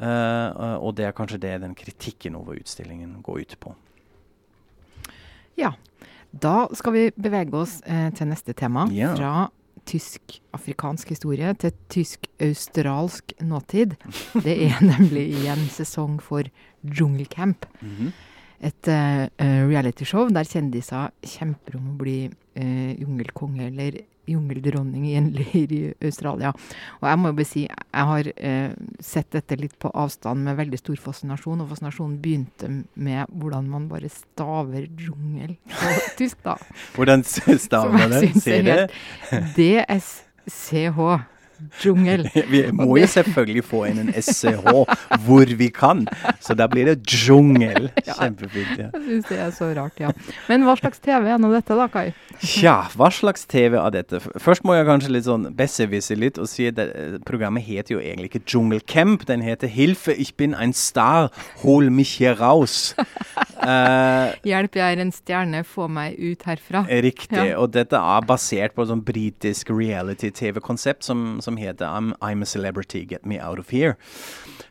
Uh, 0.00 0.78
og 0.80 0.94
det 0.96 1.04
er 1.04 1.12
kanskje 1.12 1.42
det 1.42 1.58
den 1.60 1.74
kritikken 1.76 2.38
over 2.38 2.56
utstillingen 2.56 3.18
går 3.26 3.42
ut 3.44 3.56
på. 3.60 3.74
Ja. 5.60 5.74
Da 6.30 6.68
skal 6.78 6.94
vi 6.94 7.06
bevege 7.18 7.58
oss 7.58 7.80
eh, 7.82 8.06
til 8.14 8.30
neste 8.30 8.54
tema. 8.54 8.86
Ja. 8.94 9.10
Fra 9.18 9.48
tysk-afrikansk 9.90 11.10
historie 11.10 11.52
til 11.58 11.74
tysk-australsk 11.90 13.34
nåtid. 13.42 13.96
Det 14.46 14.56
er 14.68 14.78
nemlig 14.84 15.26
igjen 15.40 15.66
sesong 15.74 16.20
for 16.22 16.46
Jungelcamp. 16.82 17.66
Mm 17.80 17.96
-hmm. 17.96 18.12
Et 18.60 18.88
uh, 18.88 19.26
realityshow 19.70 20.28
der 20.28 20.44
kjendiser 20.44 21.10
kjemper 21.24 21.76
om 21.78 21.94
å 21.94 21.96
bli 21.96 22.28
uh, 22.28 22.92
jungelkonge 23.00 23.66
eller 23.66 24.02
jungeldronning 24.34 25.06
i 25.10 25.16
en 25.18 25.30
leir 25.38 25.74
i 25.74 25.80
Australia. 26.06 26.52
Og 27.00 27.08
jeg 27.10 27.20
må 27.20 27.32
jo 27.32 27.38
bare 27.40 27.50
si, 27.50 27.64
jeg 27.66 28.08
har 28.12 28.30
eh, 28.36 28.76
sett 29.02 29.30
dette 29.36 29.58
litt 29.60 29.76
på 29.80 29.92
avstand 29.94 30.44
med 30.46 30.58
veldig 30.60 30.80
stor 30.80 31.00
fascinasjon. 31.08 31.64
Og 31.64 31.72
fascinasjonen 31.72 32.20
begynte 32.22 32.70
med 32.94 33.34
hvordan 33.34 33.68
man 33.70 33.88
bare 33.90 34.10
staver 34.12 34.86
jungel 35.00 35.56
på 35.74 35.96
tysk, 36.20 36.40
da. 36.46 36.56
Hvordan 36.96 37.26
staver 37.26 37.96
man 37.96 38.16
det? 38.16 38.32
Ser 38.40 38.64
det? 38.66 38.88
DSCH. 39.58 41.04
Jungel. 41.84 42.26
vi 42.52 42.62
må 42.74 42.96
jo 43.00 43.08
selvfølgelig 43.10 43.64
få 43.66 43.84
inn 43.90 44.02
en 44.04 44.12
SCH 44.14 44.74
hvor 45.26 45.54
vi 45.60 45.68
kan, 45.74 46.04
så 46.42 46.56
da 46.58 46.66
blir 46.70 46.90
det 46.90 46.98
jungel. 47.06 47.90
Kjempefint. 48.06 48.74
Ja. 48.78 48.90
Jeg 48.94 49.06
syns 49.06 49.30
det 49.30 49.40
er 49.40 49.54
så 49.56 49.70
rart, 49.76 50.00
ja. 50.00 50.12
Men 50.48 50.66
hva 50.66 50.76
slags 50.80 51.02
TV 51.02 51.30
er 51.30 51.40
nå 51.40 51.52
dette 51.54 51.76
da, 51.76 51.86
Kai? 51.92 52.10
Tja, 52.40 52.76
hva 52.96 53.10
slags 53.14 53.46
TV 53.50 53.76
er 53.80 53.94
dette? 53.94 54.20
Først 54.40 54.64
må 54.66 54.76
jeg 54.76 54.88
kanskje 54.88 55.12
litt 55.14 55.28
sånn 55.28 55.48
besserwisse 55.56 56.16
litt 56.18 56.40
og 56.40 56.48
si 56.50 56.68
at 56.70 56.80
eh, 56.82 57.18
programmet 57.26 57.64
heter 57.66 57.96
jo 57.96 58.02
egentlig 58.02 58.30
ikke 58.30 58.44
Dschungelcamp. 58.46 59.26
Den 59.28 59.44
heter 59.44 59.70
Hilfe, 59.70 60.14
ich 60.14 60.34
bin 60.40 60.54
ein 60.54 60.72
Star, 60.76 61.30
hol 61.64 61.90
mich 61.90 62.16
hier 62.20 62.38
raus. 62.40 62.94
uh, 63.60 64.32
Hjelp, 64.48 64.78
jeg 64.78 64.96
er 64.96 65.02
en 65.02 65.12
stjerne, 65.14 65.64
få 65.66 65.88
meg 65.92 66.18
ut 66.18 66.44
herfra. 66.48 66.84
Riktig. 66.88 67.36
Ja. 67.36 67.58
Og 67.60 67.72
dette 67.74 67.98
er 67.98 68.26
basert 68.26 68.76
på 68.76 68.84
et 68.84 68.92
sånn 68.92 69.04
britisk 69.04 69.72
reality-TV-konsept 69.74 71.06
som, 71.06 71.40
som 71.44 71.49
som 71.50 71.58
heter 71.58 71.86
I'm, 71.86 72.14
I'm, 72.22 72.42
a 72.42 72.46
Celebrity, 72.46 73.04
Get 73.04 73.26
Me 73.26 73.40
Out 73.40 73.58
of 73.58 73.70
Here. 73.74 73.96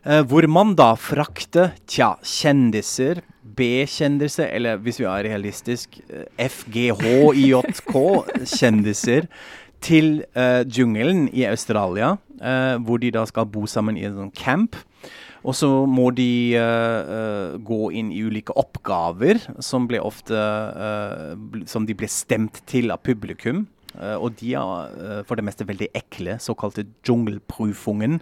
Eh, 0.04 0.22
hvor 0.24 0.46
man 0.48 0.74
da 0.78 0.94
frakter 0.96 1.70
tja, 1.86 2.16
kjendiser, 2.24 3.20
B-kjendiser, 3.60 4.46
eller 4.54 4.76
hvis 4.80 5.00
vi 5.00 5.04
er 5.10 5.24
realistisk, 5.26 6.00
uh, 6.08 6.14
eh, 6.38 6.48
FGHIJK-kjendiser, 6.48 9.22
til 9.80 10.24
eh, 10.36 10.64
jungelen 10.68 11.28
i 11.32 11.44
Australia, 11.48 12.16
hvor 12.84 12.96
de 13.00 13.10
da 13.12 13.24
skal 13.28 13.46
bo 13.48 13.66
sammen 13.68 13.96
i 13.96 14.04
en 14.04 14.16
sånn 14.16 14.30
camp. 14.36 14.76
Og 15.40 15.54
så 15.56 15.86
må 15.88 16.10
de 16.12 16.52
uh, 16.60 17.56
gå 17.64 17.90
inn 17.96 18.12
i 18.12 18.20
ulike 18.24 18.52
oppgaver 18.60 19.38
som, 19.64 19.88
ofte, 20.00 20.36
uh, 20.36 21.64
som 21.68 21.86
de 21.88 21.94
blir 21.96 22.08
stemt 22.12 22.60
til 22.68 22.90
av 22.92 23.00
publikum. 23.04 23.66
Uh, 23.96 24.16
og 24.22 24.36
de 24.38 24.52
er 24.54 24.92
uh, 24.94 25.22
for 25.26 25.38
det 25.38 25.44
meste 25.46 25.66
veldig 25.66 25.88
ekle, 25.98 26.36
såkalte 26.42 26.84
jungelprufungen. 27.06 28.20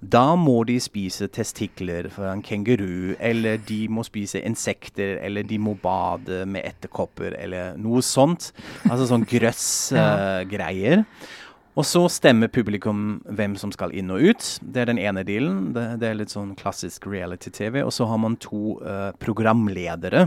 Da 0.00 0.36
må 0.38 0.60
de 0.68 0.78
spise 0.82 1.26
testikler 1.34 2.10
fra 2.14 2.30
en 2.32 2.44
kenguru, 2.44 3.16
eller 3.18 3.58
de 3.68 3.80
må 3.90 4.06
spise 4.06 4.42
insekter, 4.46 5.18
eller 5.24 5.46
de 5.48 5.58
må 5.58 5.74
bade 5.82 6.44
med 6.46 6.66
etterkopper, 6.68 7.34
eller 7.40 7.76
noe 7.80 8.04
sånt. 8.04 8.52
Altså 8.86 9.10
sånn 9.10 9.26
grøss-greier. 9.32 11.04
Uh, 11.04 11.44
og 11.78 11.86
så 11.86 12.00
stemmer 12.10 12.50
publikum 12.50 13.20
hvem 13.38 13.52
som 13.60 13.70
skal 13.70 13.92
inn 13.94 14.10
og 14.10 14.24
ut. 14.32 14.46
Det 14.60 14.80
er 14.82 14.88
den 14.90 14.98
ene 14.98 15.22
delen. 15.26 15.68
Det, 15.76 15.84
det 16.02 16.08
er 16.08 16.16
litt 16.18 16.32
sånn 16.32 16.56
klassisk 16.58 17.06
reality-TV. 17.06 17.84
Og 17.84 17.92
så 17.94 18.08
har 18.10 18.18
man 18.18 18.34
to 18.42 18.80
uh, 18.82 19.12
programledere 19.22 20.24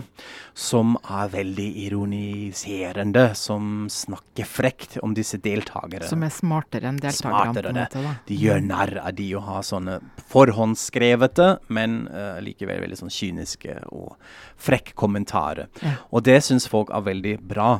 som 0.55 0.95
er 1.01 1.33
veldig 1.33 1.67
ironiserende, 1.83 3.25
som 3.35 3.89
snakker 3.91 4.47
frekt 4.47 4.95
om 5.03 5.15
disse 5.17 5.41
deltakere. 5.43 6.07
Som 6.07 6.23
er 6.23 6.31
smartere 6.31 6.87
enn 6.87 7.01
deltakerne? 7.03 7.51
Smartere. 7.51 7.75
Måte, 7.75 8.15
de 8.31 8.39
gjør 8.45 8.63
narr 8.69 8.95
av 9.03 9.11
de 9.19 9.27
å 9.35 9.43
ha 9.43 9.59
sånne 9.65 9.99
forhåndsskrevete, 10.31 11.49
men 11.75 12.05
uh, 12.07 12.39
likevel 12.43 12.79
veldig 12.85 13.01
sånn 13.03 13.11
kyniske 13.11 13.75
og 13.91 14.15
frekke 14.61 14.95
kommentarer. 14.95 15.67
Ja. 15.83 15.97
Og 16.15 16.23
det 16.31 16.39
syns 16.47 16.71
folk 16.71 16.95
er 16.95 17.03
veldig 17.11 17.37
bra. 17.51 17.73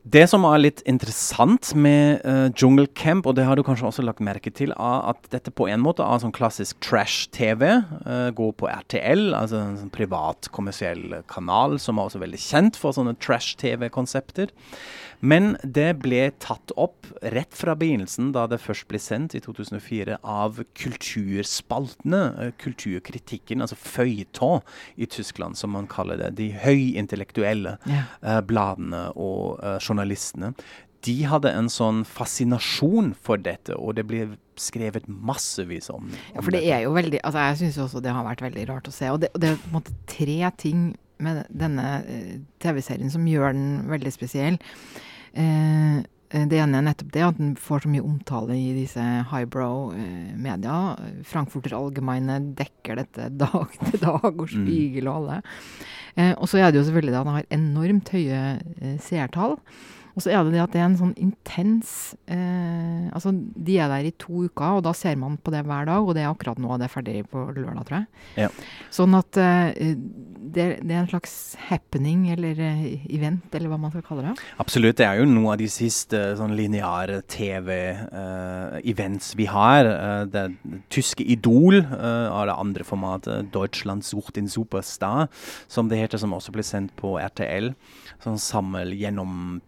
Det 0.00 0.22
som 0.30 0.46
er 0.48 0.62
litt 0.62 0.78
interessant 0.88 1.74
med 1.76 2.22
uh, 2.24 2.48
Jungle 2.56 2.88
Camp, 2.96 3.26
og 3.28 3.34
det 3.36 3.44
har 3.44 3.58
du 3.58 3.62
kanskje 3.66 3.84
også 3.90 4.04
lagt 4.06 4.22
merke 4.24 4.48
til, 4.48 4.72
er 4.72 5.02
at 5.12 5.28
dette 5.34 5.52
på 5.52 5.66
en 5.68 5.82
måte 5.84 6.06
er 6.06 6.22
sånn 6.22 6.32
klassisk 6.32 6.80
trash-TV. 6.86 7.66
Uh, 8.06 8.30
går 8.32 8.54
på 8.56 8.70
RTL, 8.70 9.34
altså 9.36 9.60
en 9.60 9.76
sånn 9.82 9.92
privat, 9.92 10.48
kommersiell 10.56 11.20
kanal 11.28 11.76
som 11.82 12.00
er 12.00 12.08
også 12.08 12.22
veldig 12.24 12.40
kjent 12.40 12.80
for 12.80 12.96
sånne 12.96 13.18
trash-TV-konsepter. 13.20 14.56
Men 15.20 15.52
det 15.60 15.98
ble 16.00 16.30
tatt 16.40 16.72
opp 16.80 17.08
rett 17.20 17.52
fra 17.56 17.74
begynnelsen, 17.76 18.30
da 18.32 18.46
det 18.48 18.60
først 18.62 18.86
ble 18.88 19.00
sendt 19.02 19.36
i 19.36 19.42
2004, 19.44 20.16
av 20.24 20.62
kulturspaltene, 20.80 22.22
eh, 22.40 22.52
kulturkritikken, 22.60 23.60
altså 23.60 23.76
føyetå 23.76 24.50
i 24.96 25.08
Tyskland, 25.12 25.60
som 25.60 25.76
man 25.76 25.88
kaller 25.90 26.16
det. 26.22 26.32
De 26.40 26.48
høyintellektuelle 26.56 27.76
yeah. 27.84 28.40
bladene 28.40 29.10
og 29.12 29.60
uh, 29.60 29.76
journalistene. 29.90 30.54
De 31.06 31.16
hadde 31.24 31.52
en 31.56 31.70
sånn 31.72 32.02
fascinasjon 32.08 33.14
for 33.16 33.40
dette, 33.40 33.76
og 33.76 33.96
det 33.96 34.04
ble 34.08 34.26
skrevet 34.60 35.06
massevis 35.08 35.88
om, 35.92 36.10
om 36.10 36.16
ja, 36.34 36.42
for 36.42 36.52
det 36.52 36.60
er 36.68 36.82
jo 36.84 36.90
veldig, 36.92 37.22
altså 37.24 37.46
Jeg 37.46 37.60
syns 37.62 37.78
også 37.86 38.02
det 38.04 38.12
har 38.12 38.26
vært 38.26 38.44
veldig 38.44 38.66
rart 38.68 38.90
å 38.90 38.94
se. 38.94 39.08
Og 39.08 39.22
det, 39.22 39.30
og 39.32 39.40
det 39.40 39.52
er 39.52 39.62
på 39.62 39.70
en 39.70 39.78
måte 39.78 39.96
tre 40.10 40.40
ting 40.60 40.90
med 41.20 41.44
denne 41.52 41.86
TV-serien 42.64 43.12
som 43.12 43.26
gjør 43.28 43.56
den 43.56 43.70
veldig 43.90 44.12
spesiell. 44.14 44.60
Eh, 45.36 45.44
eh, 45.44 46.06
det 46.30 46.60
ene 46.62 46.78
er 46.78 46.84
nettopp 46.86 47.10
det 47.14 47.22
at 47.26 47.38
den 47.40 47.54
får 47.58 47.84
så 47.84 47.90
mye 47.90 48.04
omtale 48.06 48.54
i 48.54 48.68
disse 48.76 49.02
highbrow 49.32 49.90
eh. 49.96 50.36
Frankfurter 51.26 51.74
Allgemeine 51.74 52.38
dekker 52.58 53.00
dette 53.02 53.30
dag 53.42 53.72
til 53.80 53.98
dag, 53.98 54.28
og 54.30 54.46
mm. 54.46 54.52
Spiegel 54.52 55.10
og 55.10 55.16
alle. 55.16 55.40
Eh, 56.14 56.34
og 56.36 56.46
så 56.50 56.60
er 56.60 56.70
det 56.70 56.80
jo 56.80 56.86
selvfølgelig 56.86 57.14
det 57.14 57.20
at 57.20 57.30
den 57.30 57.38
har 57.38 57.56
enormt 57.58 58.12
høye 58.14 58.42
eh, 58.60 58.96
seertall. 59.02 59.58
Og 60.16 60.24
så 60.24 60.32
er 60.32 60.44
det 60.44 60.56
det 60.56 60.64
at 60.64 60.74
det 60.74 60.82
er 60.82 60.88
en 60.88 60.98
sånn 60.98 61.14
intens 61.20 61.90
eh, 62.26 63.06
Altså, 63.14 63.32
de 63.32 63.78
er 63.80 63.88
der 63.90 64.06
i 64.06 64.12
to 64.20 64.34
uker, 64.48 64.78
og 64.78 64.84
da 64.86 64.92
ser 64.96 65.16
man 65.18 65.38
på 65.40 65.52
det 65.54 65.62
hver 65.66 65.84
dag, 65.88 66.00
og 66.02 66.14
det 66.16 66.24
er 66.24 66.30
akkurat 66.30 66.60
nå 66.62 66.78
det 66.80 66.86
er 66.86 66.92
ferdig 66.92 67.14
på 67.30 67.38
lørdag, 67.48 67.84
tror 67.86 67.98
jeg. 67.98 68.06
Ja. 68.44 68.48
Sånn 68.94 69.16
at 69.18 69.38
eh, 69.40 69.94
det, 69.96 70.66
det, 70.82 70.94
er 70.94 71.02
en 71.02 71.10
slags 71.10 71.34
happening, 71.68 72.28
eller 72.34 72.54
eh, 72.62 72.82
event, 73.12 73.48
eller 73.54 73.68
hva 73.72 73.80
man 73.82 73.94
skal 73.94 74.04
kalle 74.06 74.26
det. 74.28 74.34
Absolutt. 74.62 74.98
Det 75.00 75.08
er 75.08 75.20
jo 75.20 75.30
noe 75.30 75.54
av 75.54 75.62
de 75.62 75.68
siste 75.70 76.18
sånn 76.38 76.56
lineare 76.58 77.20
TV-events 77.30 79.32
eh, 79.32 79.38
vi 79.40 79.46
har. 79.50 79.82
Det 80.30 80.40
det 80.40 80.80
tyske 80.92 81.24
Idol 81.24 81.82
av 81.82 82.46
det 82.48 82.56
andre 82.56 82.86
formatet, 82.86 83.50
Deutschland 83.54 84.04
sucht 84.06 84.38
in 84.40 84.48
Superstar, 84.50 85.28
som 85.68 85.90
det 85.90 86.00
heter, 86.00 86.20
som 86.20 86.34
også 86.36 86.54
blir 86.54 86.66
sendt 86.66 86.94
på 86.98 87.16
RTL. 87.20 87.72
Sånn 88.24 88.40
sammel 88.40 88.94
gjennom 88.98 89.60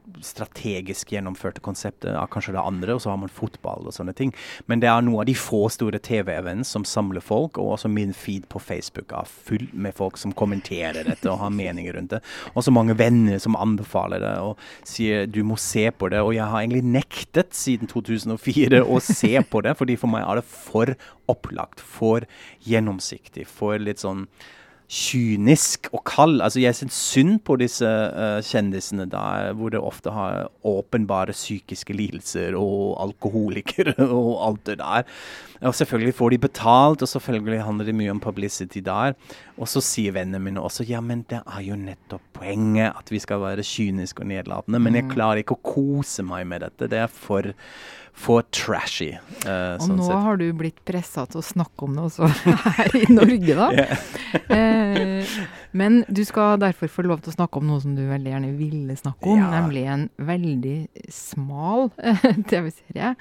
strategisk 0.42 1.12
gjennomførte 1.14 1.62
konseptet 1.62 2.14
av 2.16 2.28
kanskje 2.32 2.54
det 2.56 2.62
andre, 2.62 2.96
og 2.96 3.02
så 3.02 3.12
har 3.12 3.20
man 3.22 3.32
fotball 3.32 3.86
og 3.86 3.94
sånne 3.94 4.14
ting. 4.16 4.32
Men 4.66 4.82
det 4.82 4.90
er 4.90 5.04
noe 5.04 5.22
av 5.22 5.28
de 5.28 5.36
få 5.38 5.64
store 5.72 6.00
TV-events 6.02 6.72
som 6.74 6.86
samler 6.88 7.22
folk, 7.22 7.58
og 7.58 7.76
også 7.76 7.90
min 7.92 8.14
feed 8.16 8.48
på 8.52 8.60
Facebook 8.62 9.12
er 9.14 9.28
full 9.28 9.68
med 9.72 9.94
folk 9.98 10.18
som 10.20 10.34
kommenterer 10.34 11.06
dette 11.06 11.30
og 11.30 11.40
har 11.42 11.54
meninger 11.54 11.96
rundt 11.96 12.16
det. 12.16 12.22
Og 12.54 12.66
så 12.66 12.74
mange 12.74 12.96
venner 12.98 13.38
som 13.42 13.58
anbefaler 13.58 14.22
det 14.22 14.34
og 14.42 14.60
sier 14.88 15.28
du 15.30 15.42
må 15.46 15.58
se 15.60 15.88
på 15.90 16.10
det. 16.12 16.22
Og 16.22 16.34
jeg 16.36 16.48
har 16.48 16.62
egentlig 16.62 16.84
nektet 16.86 17.54
siden 17.56 17.90
2004 17.90 18.82
å 18.82 18.98
se 19.02 19.34
på 19.48 19.62
det, 19.64 19.76
fordi 19.78 19.98
for 20.00 20.12
meg 20.12 20.26
er 20.26 20.40
det 20.40 20.48
for 20.48 20.96
opplagt, 21.30 21.80
for 21.80 22.26
gjennomsiktig, 22.66 23.46
for 23.48 23.78
litt 23.80 24.02
sånn 24.02 24.26
kynisk 24.90 25.88
og 25.92 26.02
kald. 26.08 26.42
Altså, 26.44 26.60
jeg 26.60 26.76
syns 26.76 26.98
synd 27.12 27.38
på 27.46 27.56
disse 27.60 27.86
uh, 27.86 28.40
kjendisene 28.44 29.06
der, 29.10 29.52
hvor 29.56 29.72
det 29.72 29.80
ofte 29.80 30.12
har 30.12 30.50
åpenbare 30.68 31.32
psykiske 31.36 31.96
lidelser 31.96 32.58
og 32.58 32.98
alkoholikere 33.04 33.96
og 34.20 34.34
alt 34.48 34.66
det 34.66 34.78
der. 34.82 35.08
Og 35.62 35.74
selvfølgelig 35.78 36.14
får 36.18 36.34
de 36.34 36.38
betalt, 36.42 37.02
og 37.02 37.08
selvfølgelig 37.08 37.62
handler 37.62 37.86
det 37.86 37.94
mye 37.94 38.10
om 38.10 38.20
publicity 38.20 38.82
der. 38.84 39.14
Og 39.56 39.70
så 39.70 39.80
sier 39.84 40.14
vennene 40.16 40.42
mine 40.42 40.60
også 40.60 40.84
ja, 40.88 41.00
men 41.00 41.22
det 41.30 41.40
er 41.46 41.62
jo 41.62 41.78
nettopp 41.78 42.24
poenget 42.34 42.90
at 42.98 43.12
vi 43.12 43.20
skal 43.22 43.40
være 43.44 43.64
kyniske 43.66 44.24
og 44.24 44.32
nedlatende. 44.32 44.82
Men 44.82 44.98
jeg 44.98 45.06
mm. 45.06 45.14
klarer 45.14 45.42
ikke 45.42 45.56
å 45.56 45.64
kose 45.64 46.26
meg 46.26 46.48
med 46.50 46.66
dette. 46.66 46.90
Det 46.90 47.04
er 47.04 47.12
for 47.12 47.52
for 48.12 48.44
trashy. 48.54 49.14
Uh, 49.46 49.74
og 49.78 49.86
sånn 49.86 49.96
nå 49.98 50.06
sett. 50.06 50.22
har 50.26 50.38
du 50.38 50.44
blitt 50.56 50.78
pressa 50.86 51.24
til 51.30 51.40
å 51.40 51.44
snakke 51.44 51.86
om 51.86 51.96
det 51.96 52.04
også 52.10 52.28
her 52.76 52.96
i 52.98 53.06
Norge, 53.10 53.56
da. 53.56 53.68
uh, 54.52 55.32
men 55.72 56.02
du 56.12 56.22
skal 56.28 56.60
derfor 56.60 56.92
få 56.92 57.06
lov 57.08 57.24
til 57.24 57.32
å 57.32 57.36
snakke 57.38 57.62
om 57.62 57.70
noe 57.70 57.82
som 57.82 57.96
du 57.96 58.04
veldig 58.10 58.34
gjerne 58.34 58.52
ville 58.58 58.96
snakke 59.00 59.32
om, 59.32 59.40
ja. 59.40 59.48
nemlig 59.56 59.84
en 59.88 60.06
veldig 60.20 60.76
smal 61.12 61.88
uh, 61.96 62.26
TV-serie, 62.52 63.14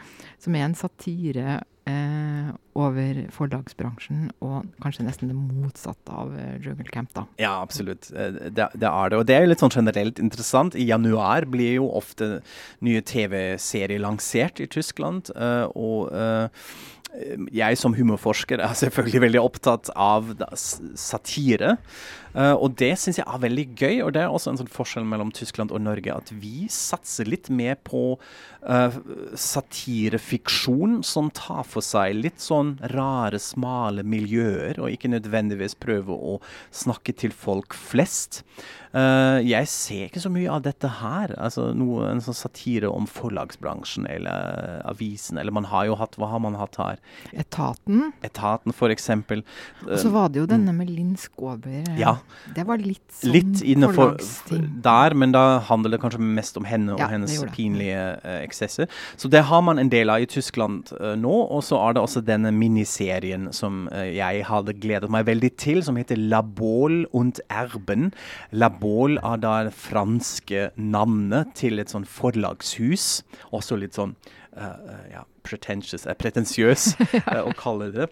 som 0.43 0.59
er 0.59 0.67
en 0.67 0.77
satire 0.77 1.61
eh, 1.89 2.51
over 2.77 3.21
forlagsbransjen, 3.33 4.29
og 4.45 4.69
kanskje 4.83 5.05
nesten 5.07 5.31
det 5.31 5.37
motsatte 5.37 6.13
av 6.15 6.31
eh, 6.37 6.55
Jungle 6.63 6.91
Camp, 6.93 7.11
da. 7.15 7.25
Ja, 7.41 7.55
absolutt. 7.61 8.11
Eh, 8.13 8.37
det, 8.49 8.69
det, 8.75 8.87
er 8.87 9.11
det. 9.11 9.19
Og 9.19 9.27
det 9.27 9.35
er 9.35 9.45
jo 9.45 9.51
litt 9.51 9.63
sånn 9.63 9.75
generelt 9.75 10.21
interessant. 10.23 10.77
I 10.77 10.87
januar 10.89 11.47
blir 11.51 11.79
jo 11.79 11.89
ofte 11.97 12.39
nye 12.85 13.03
TV-serier 13.03 14.01
lansert 14.03 14.63
i 14.63 14.69
Tyskland. 14.71 15.33
Eh, 15.35 15.67
og 15.75 16.11
jeg 17.51 17.75
som 17.75 17.95
humorforsker 17.97 18.61
er 18.63 18.77
selvfølgelig 18.77 19.25
veldig 19.25 19.41
opptatt 19.43 19.91
av 19.99 20.31
satire. 20.55 21.75
Uh, 22.31 22.55
og 22.55 22.77
det 22.79 22.93
syns 22.99 23.19
jeg 23.19 23.27
er 23.27 23.43
veldig 23.43 23.65
gøy, 23.75 23.97
og 24.05 24.13
det 24.15 24.23
er 24.23 24.31
også 24.31 24.53
en 24.53 24.61
sånn 24.61 24.71
forskjell 24.71 25.07
mellom 25.07 25.33
Tyskland 25.35 25.73
og 25.75 25.83
Norge. 25.83 26.15
At 26.15 26.31
vi 26.31 26.67
satser 26.71 27.27
litt 27.27 27.49
mer 27.51 27.75
på 27.83 28.03
uh, 28.15 28.99
satirefiksjon 29.35 31.01
som 31.07 31.31
tar 31.35 31.65
for 31.67 31.83
seg 31.85 32.15
litt 32.19 32.43
sånn 32.43 32.77
rare, 32.93 33.41
smale 33.41 34.05
miljøer, 34.07 34.79
og 34.79 34.93
ikke 34.93 35.11
nødvendigvis 35.11 35.75
prøver 35.81 36.15
å 36.15 36.37
snakke 36.71 37.15
til 37.19 37.35
folk 37.35 37.75
flest. 37.75 38.45
Uh, 38.91 39.39
jeg 39.39 39.67
ser 39.71 40.07
ikke 40.09 40.19
så 40.23 40.31
mye 40.31 40.51
av 40.51 40.63
dette 40.65 40.89
her. 40.99 41.31
Altså 41.39 41.69
noe, 41.75 42.09
En 42.11 42.23
sånn 42.23 42.35
satire 42.35 42.89
om 42.91 43.07
forlagsbransjen 43.07 44.07
eller 44.09 44.81
avisen. 44.87 45.39
Eller 45.39 45.55
man 45.55 45.69
har 45.71 45.87
jo 45.87 45.95
hatt 45.99 46.17
Hva 46.19 46.31
har 46.33 46.41
man 46.43 46.57
hatt 46.59 46.75
her? 46.79 46.99
Etaten. 47.31 48.11
Etaten, 48.25 48.75
for 48.75 48.91
eksempel. 48.91 49.45
Og 49.87 49.95
så 50.01 50.11
var 50.11 50.31
det 50.31 50.43
jo 50.43 50.49
denne 50.49 50.75
med 50.75 50.91
Linn 50.91 51.15
Skåber. 51.19 51.87
Ja. 51.99 52.20
Det 52.55 52.65
var 52.67 52.81
litt 52.81 53.03
sånn 53.15 53.33
litt 53.35 53.61
innenfor 53.61 54.15
der, 54.83 55.15
men 55.17 55.33
da 55.35 55.61
handler 55.67 55.95
det 55.95 56.01
kanskje 56.03 56.21
mest 56.21 56.57
om 56.59 56.67
henne 56.67 56.95
og 56.95 57.03
ja, 57.03 57.09
hennes 57.11 57.35
pinlige 57.55 58.01
uh, 58.23 58.37
eksesser. 58.41 58.89
Så 59.19 59.31
det 59.31 59.43
har 59.49 59.63
man 59.65 59.81
en 59.81 59.91
del 59.93 60.11
av 60.11 60.23
i 60.23 60.29
Tyskland 60.29 60.91
uh, 60.97 61.13
nå. 61.19 61.33
Og 61.51 61.63
så 61.67 61.79
er 61.81 61.95
det 61.95 62.03
også 62.03 62.23
denne 62.25 62.51
miniserien 62.55 63.49
som 63.55 63.85
jeg 63.91 64.43
hadde 64.47 64.75
gledet 64.81 65.09
meg 65.13 65.25
veldig 65.29 65.51
til, 65.59 65.81
som 65.85 65.97
heter 65.99 66.19
La 66.19 66.41
Baule 66.41 67.05
und 67.17 67.41
Erben. 67.49 68.11
La 68.51 68.71
Bolle 68.71 69.21
er 69.23 69.41
da 69.41 69.55
det 69.67 69.75
franske 69.77 70.69
navnet 70.75 71.55
til 71.59 71.81
et 71.81 71.93
sånn 71.93 72.07
forlagshus. 72.07 73.21
Også 73.55 73.77
litt 73.79 73.97
sånn 73.97 74.15
uh, 74.57 75.05
ja, 75.11 75.23
uh, 75.23 75.29
pretensiøs 75.45 76.91
uh, 77.01 77.41
å 77.49 77.53
kalle 77.57 77.91
det. 77.95 78.09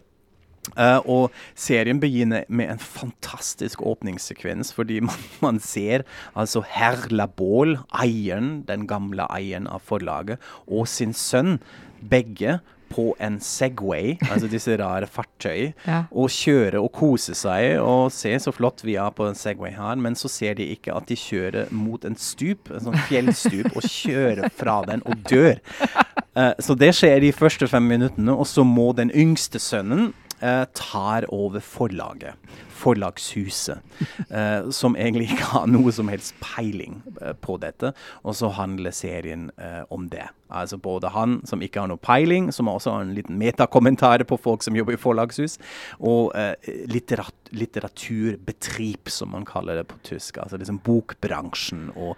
Uh, 0.78 1.00
og 1.06 1.38
serien 1.58 2.02
begynner 2.02 2.48
med 2.48 2.74
en 2.74 2.82
fantastisk 2.82 3.82
åpningssekvens, 3.82 4.74
fordi 4.76 5.00
man, 5.10 5.30
man 5.44 5.62
ser 5.64 6.06
altså 6.36 6.64
herr 6.66 7.08
Labol, 7.14 7.78
eieren, 7.94 8.64
den 8.68 8.88
gamle 8.90 9.28
eieren 9.34 9.70
av 9.70 9.86
forlaget, 9.86 10.42
og 10.68 10.88
sin 10.90 11.16
sønn, 11.18 11.58
begge 12.00 12.60
på 12.90 13.14
en 13.22 13.38
Segway, 13.44 14.16
altså 14.32 14.50
disse 14.50 14.76
rare 14.80 15.08
fartøy, 15.10 15.72
ja. 15.90 16.04
og 16.12 16.32
kjøre 16.34 16.82
og 16.82 16.92
kose 16.96 17.36
seg 17.38 17.78
og 17.84 18.10
se 18.14 18.34
så 18.42 18.54
flott 18.56 18.84
vi 18.86 18.98
er 19.00 19.14
på 19.16 19.28
en 19.30 19.38
Segway 19.38 19.76
her, 19.78 20.00
men 20.02 20.18
så 20.20 20.32
ser 20.32 20.58
de 20.60 20.68
ikke 20.74 20.96
at 20.96 21.10
de 21.10 21.18
kjører 21.20 21.74
mot 21.76 22.06
en 22.08 22.18
stup, 22.20 22.72
en 22.74 22.88
sånn 22.90 22.98
fjellstup, 23.10 23.72
og 23.76 23.86
kjører 23.86 24.50
fra 24.56 24.80
den 24.90 25.06
og 25.06 25.22
dør. 25.30 25.62
Uh, 26.34 26.54
så 26.66 26.78
det 26.80 26.94
skjer 26.98 27.22
de 27.24 27.36
første 27.36 27.70
fem 27.70 27.86
minuttene, 27.90 28.34
og 28.34 28.50
så 28.50 28.66
må 28.66 28.92
den 28.98 29.14
yngste 29.14 29.62
sønnen 29.62 30.12
tar 30.74 31.26
over 31.28 31.60
forlaget 31.60 32.34
forlagshuset, 32.80 33.80
eh, 34.30 34.70
som 34.76 34.96
egentlig 34.96 35.30
ikke 35.34 35.52
har 35.54 35.70
noe 35.72 35.94
som 35.96 36.12
helst 36.12 36.36
peiling 36.44 37.02
eh, 37.22 37.36
på 37.36 37.60
dette. 37.62 37.94
Og 38.24 38.38
så 38.40 38.52
handler 38.56 38.96
serien 38.96 39.50
eh, 39.58 39.84
om 39.94 40.10
det. 40.12 40.28
Altså 40.50 40.78
både 40.82 41.12
han 41.14 41.40
som 41.46 41.62
ikke 41.62 41.84
har 41.84 41.90
noe 41.92 42.02
peiling, 42.02 42.50
som 42.54 42.70
også 42.72 42.96
har 42.96 43.04
en 43.06 43.14
liten 43.14 43.38
metakommentar 43.38 44.24
på 44.26 44.38
folk 44.42 44.66
som 44.66 44.78
jobber 44.78 44.96
i 44.96 45.02
forlagshus, 45.02 45.60
og 46.00 46.34
eh, 46.38 46.56
litterat 46.90 47.36
litteraturbetrip, 47.50 49.10
som 49.10 49.32
man 49.34 49.46
kaller 49.46 49.80
det 49.80 49.88
på 49.90 49.98
tysk. 50.06 50.38
Altså 50.42 50.58
liksom 50.62 50.82
bokbransjen 50.86 51.88
og 51.96 52.12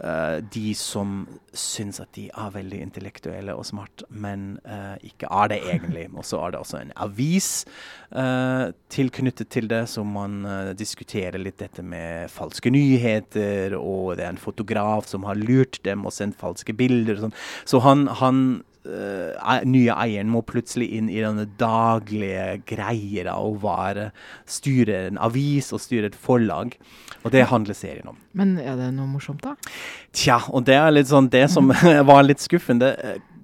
eh, 0.00 0.38
de 0.52 0.72
som 0.76 1.26
syns 1.52 2.00
at 2.00 2.12
de 2.16 2.28
er 2.28 2.54
veldig 2.54 2.80
intellektuelle 2.86 3.56
og 3.56 3.66
smart, 3.68 4.04
men 4.08 4.54
eh, 4.64 4.96
ikke 5.10 5.28
er 5.28 5.52
det 5.52 5.60
egentlig. 5.64 6.06
Og 6.14 6.24
så 6.28 6.40
er 6.44 6.54
det 6.54 6.62
også 6.62 6.82
en 6.82 6.96
avis 6.96 7.50
tilknyttet 8.88 9.50
til 9.52 9.66
det, 9.68 9.82
som 9.92 10.07
man 10.10 10.40
uh, 10.46 10.72
diskuterer 10.76 11.40
litt 11.40 11.58
dette 11.62 11.84
med 11.84 12.30
falske 12.32 12.72
nyheter, 12.72 13.76
og 13.78 14.16
det 14.18 14.26
er 14.26 14.34
en 14.34 14.40
fotograf 14.40 15.08
som 15.10 15.26
har 15.28 15.38
lurt 15.38 15.80
dem 15.86 16.06
og 16.08 16.14
sendt 16.14 16.38
falske 16.40 16.74
bilder. 16.76 17.18
og 17.18 17.28
sånn. 17.28 17.36
Så 17.68 17.82
han, 17.84 18.06
han 18.20 18.42
uh, 18.88 19.60
nye 19.68 19.94
eieren 19.94 20.30
må 20.32 20.42
plutselig 20.46 20.90
inn 20.98 21.10
i 21.12 21.20
denne 21.22 21.46
daglige 21.60 22.62
greier 22.68 23.30
av 23.32 23.46
å 23.46 23.56
være, 23.62 24.10
styre 24.48 25.04
en 25.08 25.20
avis 25.28 25.72
og 25.76 25.82
styre 25.84 26.12
et 26.12 26.18
forlag. 26.18 26.76
Og 27.24 27.32
det 27.34 27.48
handler 27.50 27.76
serien 27.76 28.08
om. 28.10 28.18
Men 28.38 28.56
er 28.62 28.76
det 28.78 28.92
noe 28.94 29.08
morsomt, 29.10 29.42
da? 29.44 29.56
Tja, 30.14 30.38
og 30.54 30.64
det 30.68 30.78
er 30.78 30.92
litt 30.94 31.10
sånn 31.10 31.30
det 31.32 31.48
som 31.52 31.72
var 32.10 32.22
litt 32.26 32.42
skuffende 32.44 32.94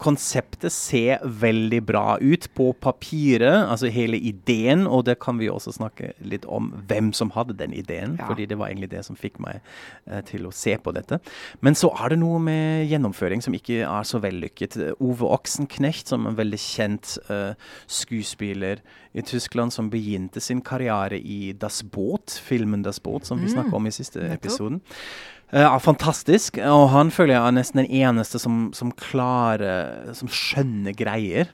konseptet 0.02 0.72
ser 0.72 1.22
veldig 1.24 1.80
bra 1.86 2.16
ut 2.20 2.48
på 2.56 2.70
papiret, 2.82 3.64
altså 3.70 3.90
hele 3.92 4.18
ideen, 4.18 4.86
og 4.86 5.04
det 5.08 5.18
kan 5.22 5.38
vi 5.40 5.50
også 5.50 5.74
snakke 5.76 6.12
litt 6.24 6.46
om 6.50 6.70
hvem 6.88 7.12
som 7.16 7.32
hadde 7.34 7.56
den 7.58 7.74
ideen, 7.76 8.16
ja. 8.18 8.28
fordi 8.28 8.48
det 8.50 8.58
var 8.60 8.72
egentlig 8.72 8.90
det 8.94 9.04
som 9.06 9.18
fikk 9.18 9.40
meg 9.42 9.60
eh, 10.06 10.22
til 10.28 10.48
å 10.48 10.54
se 10.54 10.76
på 10.80 10.94
dette. 10.96 11.20
Men 11.64 11.78
så 11.78 11.92
er 11.94 12.14
det 12.14 12.20
noe 12.22 12.40
med 12.42 12.88
gjennomføring 12.90 13.44
som 13.44 13.56
ikke 13.56 13.82
er 13.86 14.08
så 14.08 14.20
vellykket. 14.24 14.78
Ove 14.98 15.30
Oksenknecht, 15.36 16.10
som 16.10 16.26
er 16.26 16.34
en 16.34 16.40
veldig 16.42 16.60
kjent 16.60 17.16
eh, 17.28 17.54
skuespiller 17.86 18.82
i 19.14 19.22
Tyskland, 19.22 19.72
som 19.72 19.90
begynte 19.90 20.40
sin 20.42 20.60
karriere 20.64 21.18
i 21.18 21.52
Das 21.52 21.82
Boot, 21.82 22.34
filmen 22.42 22.82
Das 22.82 22.98
Boot, 23.00 23.26
som 23.26 23.38
vi 23.38 23.46
mm. 23.46 23.52
snakka 23.52 23.76
om 23.76 23.86
i 23.86 23.94
siste 23.94 24.26
episoden. 24.34 24.80
Uh, 25.54 25.78
fantastisk. 25.78 26.58
Og 26.58 26.88
han 26.90 27.12
føler 27.14 27.36
jeg 27.36 27.46
er 27.46 27.54
nesten 27.54 27.84
den 27.84 27.92
eneste 28.02 28.40
som, 28.42 28.72
som 28.74 28.90
klarer 28.98 30.10
Som 30.18 30.30
skjønner 30.32 30.96
greier. 30.98 31.52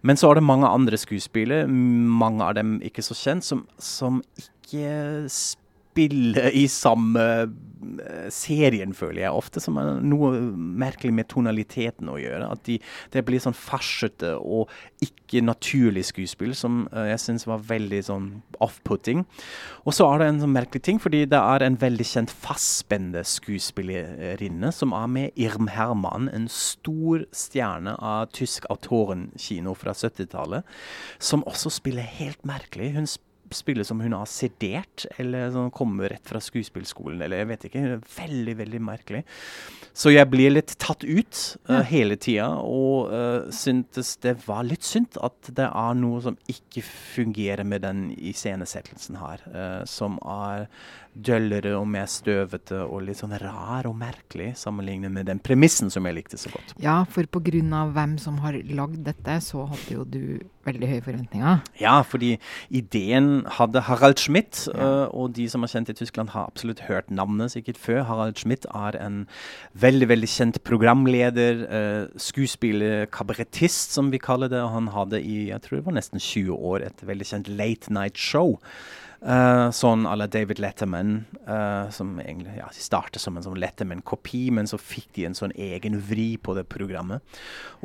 Men 0.00 0.16
så 0.16 0.30
er 0.30 0.40
det 0.40 0.46
mange 0.48 0.70
andre 0.70 0.96
skuespillere, 0.96 1.68
mange 1.68 2.44
av 2.44 2.56
dem 2.56 2.78
ikke 2.82 3.04
så 3.04 3.14
kjent, 3.18 3.44
som, 3.44 3.66
som 3.78 4.22
ikke 4.40 5.28
spille 5.92 6.48
i 6.56 6.64
samme 6.70 7.22
eh, 7.42 8.28
serien, 8.32 8.94
føler 8.96 9.26
jeg 9.26 9.36
ofte, 9.36 9.60
som 9.60 9.78
er 9.80 9.98
noe 10.04 10.32
merkelig 10.56 11.12
med 11.14 11.28
tonaliteten 11.30 12.08
å 12.08 12.18
gjøre. 12.20 12.48
At 12.54 12.64
de, 12.68 12.78
det 13.12 13.24
blir 13.26 13.42
sånn 13.42 13.56
farsete 13.56 14.34
og 14.38 14.72
ikke 15.04 15.42
naturlig 15.44 16.06
skuespill, 16.08 16.54
som 16.56 16.84
uh, 16.92 17.04
jeg 17.10 17.20
syns 17.22 17.46
var 17.48 17.64
veldig 17.68 18.00
sånn 18.06 18.28
off-putting. 18.62 19.24
Og 19.84 19.96
så 19.96 20.06
er 20.08 20.20
det 20.20 20.28
en 20.30 20.42
sånn 20.44 20.54
merkelig 20.54 20.84
ting, 20.86 21.00
fordi 21.02 21.24
det 21.30 21.40
er 21.40 21.64
en 21.66 21.78
veldig 21.80 22.06
kjent 22.06 22.32
fastspennende 22.32 23.24
skuespillerinne 23.26 24.72
som 24.74 24.94
er 24.96 25.10
med 25.12 25.40
Irm 25.40 25.72
Herman, 25.72 26.30
en 26.32 26.48
stor 26.52 27.26
stjerne 27.36 27.96
av 27.98 28.30
tysk 28.36 28.68
autorenkino 28.72 29.74
fra 29.78 29.96
70-tallet, 29.96 30.68
som 31.22 31.44
også 31.48 31.72
spiller 31.80 32.06
helt 32.20 32.40
merkelig. 32.48 32.92
Hun 32.96 33.08
spiller 33.08 33.31
spille 33.56 33.84
som 33.86 34.00
hun 34.02 34.14
har 34.16 34.28
sedert, 34.30 35.06
eller 35.20 35.50
som 35.54 35.70
kommer 35.74 36.12
rett 36.12 36.28
fra 36.28 36.40
skuespillskolen, 36.42 37.22
eller 37.22 37.42
jeg 37.42 37.50
vet 37.52 37.66
ikke. 37.68 37.84
Veldig, 38.16 38.56
veldig 38.62 38.82
merkelig. 38.84 39.22
Så 39.92 40.12
jeg 40.14 40.28
blir 40.32 40.54
litt 40.54 40.72
tatt 40.80 41.04
ut 41.04 41.40
uh, 41.68 41.82
hele 41.88 42.16
tida, 42.16 42.48
og 42.64 43.12
uh, 43.12 43.50
syntes 43.52 44.14
det 44.24 44.38
var 44.46 44.64
litt 44.64 44.86
synd 44.86 45.18
at 45.20 45.52
det 45.52 45.68
er 45.68 45.98
noe 46.00 46.22
som 46.24 46.38
ikke 46.48 46.84
fungerer 46.86 47.66
med 47.68 47.84
den 47.84 48.06
iscenesettelsen 48.16 49.20
her, 49.20 49.44
uh, 49.52 49.82
som 49.88 50.16
er 50.24 50.68
døllere 51.12 51.74
og 51.76 51.84
mer 51.92 52.08
støvete 52.08 52.78
og 52.86 53.04
litt 53.06 53.20
sånn 53.20 53.34
rar 53.42 53.86
og 53.88 53.96
merkelig 54.00 54.52
sammenlignet 54.60 55.12
med 55.12 55.28
den 55.28 55.42
premissen 55.44 55.92
som 55.92 56.06
jeg 56.08 56.16
likte 56.16 56.40
så 56.40 56.52
godt. 56.54 56.72
Ja, 56.80 57.02
for 57.04 57.28
pga. 57.28 57.84
hvem 57.92 58.16
som 58.18 58.38
har 58.38 58.56
lagd 58.72 59.04
dette, 59.04 59.40
så 59.44 59.66
hadde 59.68 59.92
jo 59.92 60.04
du 60.04 60.40
veldig 60.64 60.88
høye 60.88 61.02
forventninger. 61.02 61.60
Ja, 61.80 61.96
fordi 62.06 62.38
ideen 62.70 63.44
hadde 63.58 63.82
Harald 63.82 64.20
Schmidt, 64.22 64.68
ja. 64.70 65.08
og 65.10 65.34
de 65.34 65.48
som 65.50 65.64
er 65.64 65.72
kjent 65.72 65.90
i 65.90 65.96
Tyskland, 65.98 66.30
har 66.30 66.46
absolutt 66.46 66.84
hørt 66.86 67.10
navnet 67.10 67.52
sikkert 67.52 67.80
før. 67.82 68.04
Harald 68.06 68.38
Schmidt 68.38 68.66
er 68.70 68.96
en 69.02 69.26
veldig 69.74 70.08
veldig 70.08 70.30
kjent 70.30 70.62
programleder, 70.64 71.66
skuespiller, 72.16 73.06
kabarettist, 73.12 73.92
som 73.92 74.12
vi 74.14 74.22
kaller 74.22 74.48
det. 74.48 74.62
og 74.62 74.70
Han 74.76 74.92
hadde 74.94 75.20
i 75.20 75.48
jeg 75.50 75.60
tror 75.62 75.80
det 75.80 75.86
var 75.86 75.98
nesten 75.98 76.22
20 76.22 76.54
år 76.56 76.86
et 76.86 77.06
veldig 77.06 77.26
kjent 77.26 77.48
late 77.48 77.92
night 77.92 78.16
show. 78.16 78.60
Uh, 79.22 79.68
sånn 79.70 80.02
à 80.10 80.16
la 80.18 80.26
David 80.26 80.58
Letterman, 80.58 81.12
uh, 81.46 81.86
som 81.94 82.16
egentlig 82.18 82.56
ja, 82.58 82.66
startet 82.74 83.22
som 83.22 83.36
en 83.38 83.44
sånn 83.44 83.60
Letterman-kopi, 83.62 84.48
men 84.50 84.66
så 84.66 84.80
fikk 84.82 85.12
de 85.14 85.28
en 85.28 85.36
sånn 85.38 85.54
egen 85.54 86.00
vri 86.08 86.32
på 86.42 86.56
det 86.58 86.64
programmet. 86.66 87.22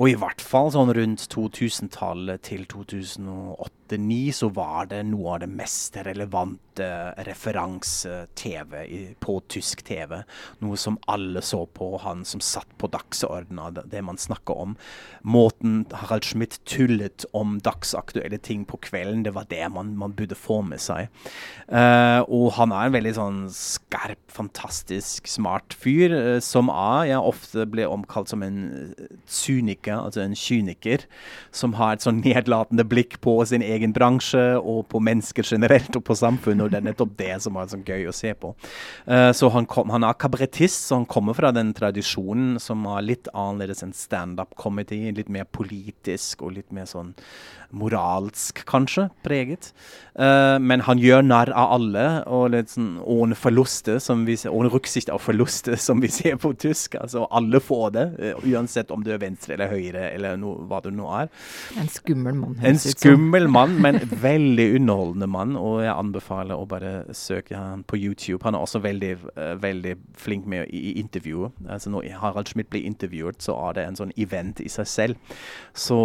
Og 0.02 0.10
i 0.10 0.16
hvert 0.18 0.42
fall 0.42 0.72
sånn 0.74 0.90
rundt 0.98 1.28
2000-tallet 1.30 2.42
til 2.50 2.66
2008 2.74 3.87
2008 3.88 4.34
så 4.34 4.50
var 4.50 4.88
det 4.92 5.04
noe 5.08 5.36
av 5.36 5.42
det 5.44 5.50
mest 5.52 5.98
relevante 6.06 6.88
referanse-TV 7.26 8.74
på 9.24 9.38
tysk 9.50 9.82
TV. 9.88 10.20
Noe 10.62 10.78
som 10.78 11.00
alle 11.10 11.42
så 11.42 11.64
på, 11.66 11.98
han 12.04 12.24
som 12.28 12.42
satt 12.44 12.70
på 12.78 12.90
dagsordenen, 12.94 13.80
det 13.90 14.04
man 14.06 14.18
snakker 14.18 14.58
om. 14.58 14.76
Måten 15.24 15.86
Harald 15.92 16.28
Schmidt 16.28 16.60
tullet 16.70 17.26
om 17.34 17.58
dagsaktuelle 17.64 18.38
ting 18.38 18.66
på 18.68 18.78
kvelden, 18.78 19.24
det 19.26 19.34
var 19.36 19.48
det 19.50 19.64
man, 19.74 19.96
man 19.98 20.14
burde 20.18 20.38
få 20.38 20.62
med 20.66 20.82
seg. 20.84 21.10
Uh, 21.72 22.22
og 22.28 22.54
han 22.58 22.74
er 22.76 22.88
en 22.88 22.96
veldig 22.96 23.16
sånn 23.18 23.42
skarp, 23.54 24.22
fantastisk 24.32 25.28
smart 25.30 25.74
fyr, 25.76 26.14
uh, 26.14 26.38
som 26.44 26.72
er, 26.74 27.14
jeg 27.14 27.34
ofte 27.34 27.68
ble 27.70 27.88
omkalt 27.90 28.32
som 28.32 28.46
en 28.46 28.94
cyniker, 29.26 29.98
altså 29.98 30.24
en 30.24 30.38
kyniker, 30.38 31.08
som 31.56 31.76
har 31.80 31.96
et 31.96 32.06
sånn 32.06 32.22
nedlatende 32.24 32.86
blikk 32.88 33.20
på 33.24 33.40
sin 33.50 33.66
egen 33.66 33.77
egen 33.78 33.94
bransje 33.96 34.44
og 34.58 34.84
på 34.92 35.02
mennesker 35.04 35.48
generelt 35.48 35.96
og 35.98 36.06
på 36.08 36.18
samfunnet. 36.18 36.66
Og 36.66 36.74
det 36.74 36.82
er 36.82 36.88
nettopp 36.90 37.16
det 37.20 37.34
som 37.44 37.60
er 37.60 37.70
så 37.72 37.80
gøy 37.82 38.08
å 38.10 38.16
se 38.16 38.34
på. 38.38 38.54
Uh, 39.08 39.32
så 39.38 39.52
han, 39.54 39.70
kom, 39.70 39.94
han, 39.94 40.06
er 40.08 40.20
kabarettist, 40.20 40.90
så 40.90 41.00
han 41.00 41.10
kommer 41.10 41.38
fra 41.38 41.54
den 41.56 41.74
tradisjonen 41.78 42.58
som 42.64 42.86
er 42.92 43.06
litt 43.06 43.32
annerledes 43.34 43.86
enn 43.86 43.96
standup-comedy. 43.96 45.06
Litt 45.18 45.32
mer 45.34 45.48
politisk 45.50 46.44
og 46.44 46.58
litt 46.58 46.74
mer 46.76 46.90
sånn 46.90 47.14
moralsk, 47.72 48.66
kanskje, 48.66 49.10
preget. 49.24 49.74
Uh, 50.18 50.58
men 50.58 50.82
han 50.82 50.98
gjør 50.98 51.22
narr 51.22 51.52
av 51.54 51.76
alle, 51.76 52.06
og 52.26 52.48
litt 52.56 52.72
sånn 52.74 52.96
ohne 53.06 53.36
forluste, 53.38 54.00
som 54.02 54.24
vi 54.26 54.34
ser, 54.40 54.50
ohne 54.56 54.72
ruksicht 54.74 55.12
av 55.14 55.22
forluste, 55.22 55.76
som 55.88 56.02
vi 56.02 56.10
ser 56.10 56.40
på 56.42 56.56
tysk. 56.58 56.98
Altså 56.98 57.28
alle 57.30 57.62
får 57.62 57.92
det, 57.94 58.06
uh, 58.18 58.48
uansett 58.50 58.90
om 58.94 59.04
du 59.06 59.12
er 59.14 59.22
venstre 59.22 59.54
eller 59.54 59.70
høyre 59.70 60.08
eller 60.16 60.40
no, 60.42 60.56
hva 60.70 60.82
du 60.82 60.90
nå 60.96 61.06
er. 61.20 61.30
En 61.78 61.92
skummel 61.94 62.40
mann. 62.40 62.58
En 62.66 62.82
skummel 62.82 63.46
mann, 63.52 63.78
men 63.84 64.02
veldig 64.10 64.72
underholdende 64.80 65.30
mann, 65.30 65.54
og 65.60 65.84
jeg 65.86 65.94
anbefaler 65.94 66.58
å 66.58 66.66
bare 66.70 66.96
søke 67.14 67.54
han 67.54 67.86
på 67.86 68.02
YouTube. 68.02 68.42
Han 68.48 68.58
er 68.58 68.66
også 68.66 68.82
veldig, 68.82 69.14
uh, 69.36 69.54
veldig 69.62 69.94
flink 70.18 70.50
med 70.50 70.66
i, 70.74 70.82
i 70.94 70.96
intervjuet. 71.04 71.62
Altså 71.70 71.94
når 71.94 72.10
Harald 72.24 72.50
Schmidt 72.50 72.72
blir 72.74 72.90
intervjuet, 72.90 73.38
så 73.44 73.54
er 73.68 73.78
det 73.78 73.86
en 73.86 74.02
sånn 74.02 74.18
event 74.18 74.64
i 74.66 74.72
seg 74.72 74.90
selv. 74.90 75.38
Så 75.78 75.98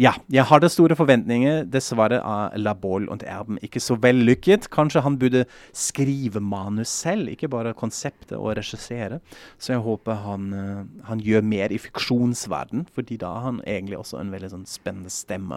ja, 0.00 0.12
jeg 0.32 0.44
har 0.48 0.60
det 0.60 0.68
store 0.72 0.95
forventninger. 0.98 1.64
Dessverre 1.70 2.18
er 2.20 2.56
La 2.60 2.74
Bolle 2.78 3.10
og 3.12 3.24
Erben 3.26 3.58
ikke 3.64 3.80
så 3.82 3.96
vellykket. 4.02 4.68
Kanskje 4.74 5.04
han 5.06 5.18
burde 5.20 5.44
skrive 5.76 6.40
manus 6.42 6.90
selv, 6.92 7.30
ikke 7.32 7.50
bare 7.52 7.76
konseptet 7.78 8.36
og 8.38 8.56
regissere. 8.58 9.20
Så 9.58 9.72
jeg 9.74 9.84
håper 9.86 10.14
han, 10.26 10.42
uh, 10.52 10.84
han 11.08 11.20
gjør 11.22 11.42
mer 11.46 11.68
i 11.72 11.82
fiksjonsverden, 11.82 12.80
fordi 12.94 13.14
da 13.22 13.28
har 13.36 13.44
han 13.50 13.60
egentlig 13.66 13.98
også 14.00 14.16
en 14.20 14.32
veldig 14.34 14.50
sånn 14.54 14.70
spennende 14.70 15.12
stemme 15.12 15.56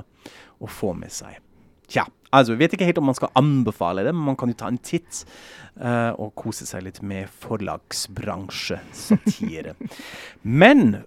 å 0.60 0.68
få 0.70 0.94
med 0.98 1.12
seg. 1.14 1.34
Tja, 1.90 2.04
altså, 2.30 2.54
jeg 2.54 2.62
vet 2.62 2.74
ikke 2.76 2.86
helt 2.86 3.02
om 3.02 3.08
man 3.10 3.18
skal 3.18 3.34
anbefale 3.40 4.04
det, 4.06 4.14
men 4.14 4.28
man 4.28 4.38
kan 4.38 4.52
jo 4.52 4.60
ta 4.60 4.68
en 4.70 4.78
titt 4.78 5.26
uh, 5.82 6.14
og 6.22 6.38
kose 6.38 6.66
seg 6.70 6.86
litt 6.86 7.02
med 7.02 7.26
forlagsbransjesatire. 7.42 9.74
men 10.62 11.02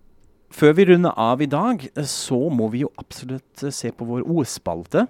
før 0.53 0.77
vi 0.79 0.87
runder 0.93 1.17
av 1.19 1.43
i 1.43 1.49
dag, 1.51 1.83
så 2.09 2.39
må 2.53 2.69
vi 2.73 2.85
jo 2.85 2.93
absolutt 3.01 3.67
se 3.73 3.91
på 3.93 4.07
vår 4.09 4.25
ordspalte. 4.29 5.07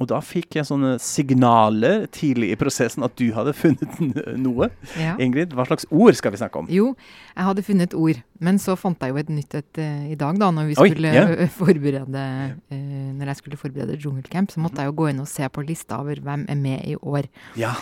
Og 0.00 0.08
da 0.10 0.18
fikk 0.24 0.56
jeg 0.56 0.66
sånne 0.66 0.96
signaler 1.02 2.06
tidlig 2.10 2.48
i 2.52 2.58
prosessen 2.58 3.04
at 3.06 3.14
du 3.20 3.28
hadde 3.36 3.52
funnet 3.62 4.00
noe. 4.40 4.70
Ja. 4.98 5.14
Ingrid, 5.22 5.54
hva 5.56 5.66
slags 5.68 5.86
ord 5.92 6.16
skal 6.18 6.34
vi 6.34 6.40
snakke 6.40 6.62
om? 6.62 6.70
Jo, 6.72 6.92
jeg 7.36 7.48
hadde 7.48 7.64
funnet 7.66 7.94
ord. 7.98 8.22
Men 8.42 8.58
så 8.62 8.74
fant 8.78 8.98
jeg 9.02 9.12
jo 9.12 9.20
et 9.20 9.30
nytt 9.32 9.54
et 9.58 9.80
uh, 9.80 10.06
i 10.10 10.16
dag, 10.18 10.38
da, 10.40 10.50
når 10.54 10.70
vi 10.70 10.76
skulle 10.78 11.10
Oi, 11.12 11.18
yeah. 11.18 11.50
forberede 11.60 12.22
uh, 12.74 13.10
Når 13.18 13.30
jeg 13.30 13.38
skulle 13.38 13.60
forberede 13.60 13.98
Jungelcamp, 14.02 14.50
så 14.52 14.62
måtte 14.62 14.82
jeg 14.82 14.90
jo 14.90 14.96
gå 14.98 15.10
inn 15.12 15.22
og 15.22 15.30
se 15.30 15.46
på 15.52 15.64
lista 15.66 16.00
over 16.02 16.20
hvem 16.22 16.46
er 16.50 16.58
med 16.58 16.82
i 16.88 16.96
år. 16.98 17.28
Ja. 17.58 17.74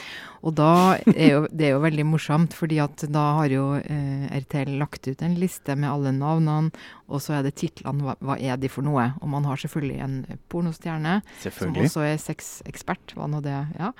Og 0.44 0.54
da 0.56 0.96
er 1.12 1.34
jo, 1.34 1.40
det 1.52 1.68
er 1.68 1.74
jo 1.74 1.82
veldig 1.82 2.06
morsomt, 2.08 2.54
fordi 2.56 2.80
at 2.80 3.04
da 3.12 3.24
har 3.40 3.52
jo 3.52 3.64
uh, 3.80 4.28
RTL 4.40 4.76
lagt 4.80 5.08
ut 5.08 5.24
en 5.24 5.36
liste 5.40 5.76
med 5.76 5.90
alle 5.90 6.14
navnene, 6.16 6.72
og 7.10 7.24
så 7.24 7.38
er 7.38 7.46
det 7.46 7.56
titlene 7.60 8.06
hva, 8.06 8.16
hva, 8.22 8.36
er 8.38 8.60
de 8.60 8.70
for 8.72 8.86
noe? 8.86 9.10
Og 9.20 9.32
man 9.32 9.48
har 9.48 9.60
selvfølgelig 9.60 10.00
en 10.04 10.16
pornostjerne, 10.52 11.18
som 11.42 11.76
også 11.84 12.06
er 12.06 12.20
sexekspert, 12.22 13.16
hva 13.16 13.28
nå 13.30 13.42
det 13.44 13.58
Ja. 13.80 13.90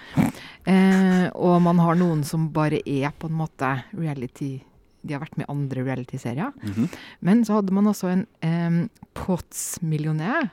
og 1.34 1.56
man 1.64 1.80
har 1.82 1.98
noen 1.98 2.22
som 2.24 2.48
bare 2.54 2.80
er 2.86 3.10
på 3.18 3.28
en 3.28 3.38
måte 3.40 3.72
reality 3.92 4.58
de 5.02 5.16
har 5.16 5.22
vært 5.22 5.36
med 5.38 5.46
i 5.46 5.52
andre 5.52 5.84
reality-serier. 5.84 6.52
Mm 6.62 6.72
-hmm. 6.72 6.88
Men 7.20 7.44
så 7.44 7.54
hadde 7.54 7.72
man 7.72 7.86
også 7.86 8.08
en 8.08 8.26
um, 8.44 8.90
Potts-millionær. 9.14 10.50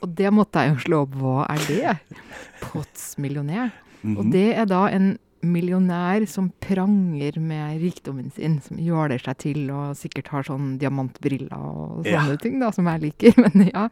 Og 0.00 0.08
det 0.08 0.32
måtte 0.32 0.58
jeg 0.58 0.74
jo 0.74 0.78
slå 0.78 1.00
opp. 1.02 1.14
Hva 1.14 1.46
er 1.50 1.58
det? 1.68 1.96
Potts-millionær. 2.60 3.70
Mm 4.02 4.14
-hmm. 4.14 4.18
Og 4.18 4.32
det 4.32 4.56
er 4.56 4.64
da 4.64 4.86
en 4.88 5.18
millionær 5.40 6.26
som 6.26 6.50
pranger 6.60 7.38
med 7.40 7.80
rikdommen 7.80 8.30
sin, 8.34 8.60
som 8.60 8.78
jåler 8.78 9.18
seg 9.22 9.38
til 9.38 9.70
og 9.70 9.96
sikkert 9.96 10.28
har 10.28 10.42
sånn 10.42 10.78
diamantbriller 10.80 11.54
og 11.54 12.06
sånne 12.06 12.34
ja. 12.34 12.36
ting, 12.42 12.58
da, 12.60 12.72
som 12.74 12.86
jeg 12.86 13.00
liker. 13.00 13.38
Men 13.44 13.68
ja. 13.68 13.88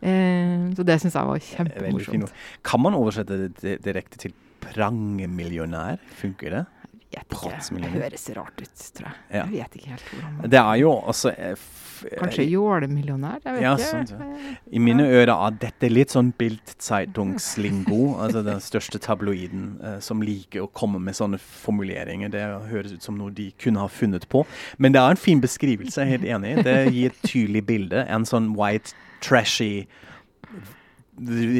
Eh, 0.00 0.70
så 0.76 0.86
det 0.86 1.00
syns 1.02 1.14
jeg 1.14 1.28
var 1.28 1.38
kjempemorsomt. 1.38 2.32
Kan 2.66 2.80
man 2.80 2.94
oversette 2.98 3.50
det 3.60 3.78
direkte 3.84 4.18
til 4.18 4.32
prangemillionær? 4.64 6.00
Funker 6.20 6.56
det? 6.56 6.64
Vet 7.12 7.36
ikke. 7.36 7.78
Det 7.82 7.92
høres 7.92 8.26
rart 8.36 8.58
ut, 8.62 8.82
tror 8.96 9.08
jeg. 9.08 9.20
Ja. 9.28 9.44
Jeg 9.44 9.52
vet 9.52 9.78
ikke 9.78 9.92
helt 9.92 10.10
hvordan 10.10 10.34
man 10.38 10.52
Det 10.52 10.60
er 10.62 10.76
jo 10.82 10.92
også 11.12 11.32
eh, 11.36 11.70
Kanskje 12.18 12.44
jålemillionær? 12.50 13.38
Jeg 13.44 13.54
vet 13.54 13.62
ja, 13.62 13.72
ikke. 13.78 14.02
Sånn, 14.10 14.56
I 14.74 14.82
mine 14.82 15.06
ører 15.06 15.32
er 15.36 15.58
dette 15.62 15.90
litt 15.92 16.14
sånn 16.14 16.32
Bildt-Zeitungslingo, 16.38 18.00
altså 18.24 18.42
den 18.46 18.62
største 18.64 18.98
tabloiden 19.02 19.68
eh, 19.78 19.98
som 20.02 20.24
liker 20.24 20.64
å 20.64 20.70
komme 20.74 20.98
med 21.02 21.14
sånne 21.18 21.38
formuleringer. 21.42 22.32
Det 22.32 22.42
høres 22.72 22.96
ut 22.96 23.06
som 23.06 23.18
noe 23.20 23.34
de 23.34 23.50
kunne 23.62 23.82
ha 23.84 23.90
funnet 23.92 24.26
på. 24.32 24.44
Men 24.82 24.96
det 24.96 25.02
er 25.02 25.14
en 25.14 25.24
fin 25.28 25.42
beskrivelse, 25.42 26.00
jeg 26.02 26.08
er 26.08 26.14
helt 26.16 26.30
enig. 26.38 26.56
Det 26.66 26.78
gir 26.90 27.12
et 27.12 27.26
tydelig 27.26 27.66
bilde. 27.70 28.06
En 28.10 28.26
sånn 28.28 28.52
white, 28.58 28.96
trashy 29.22 29.86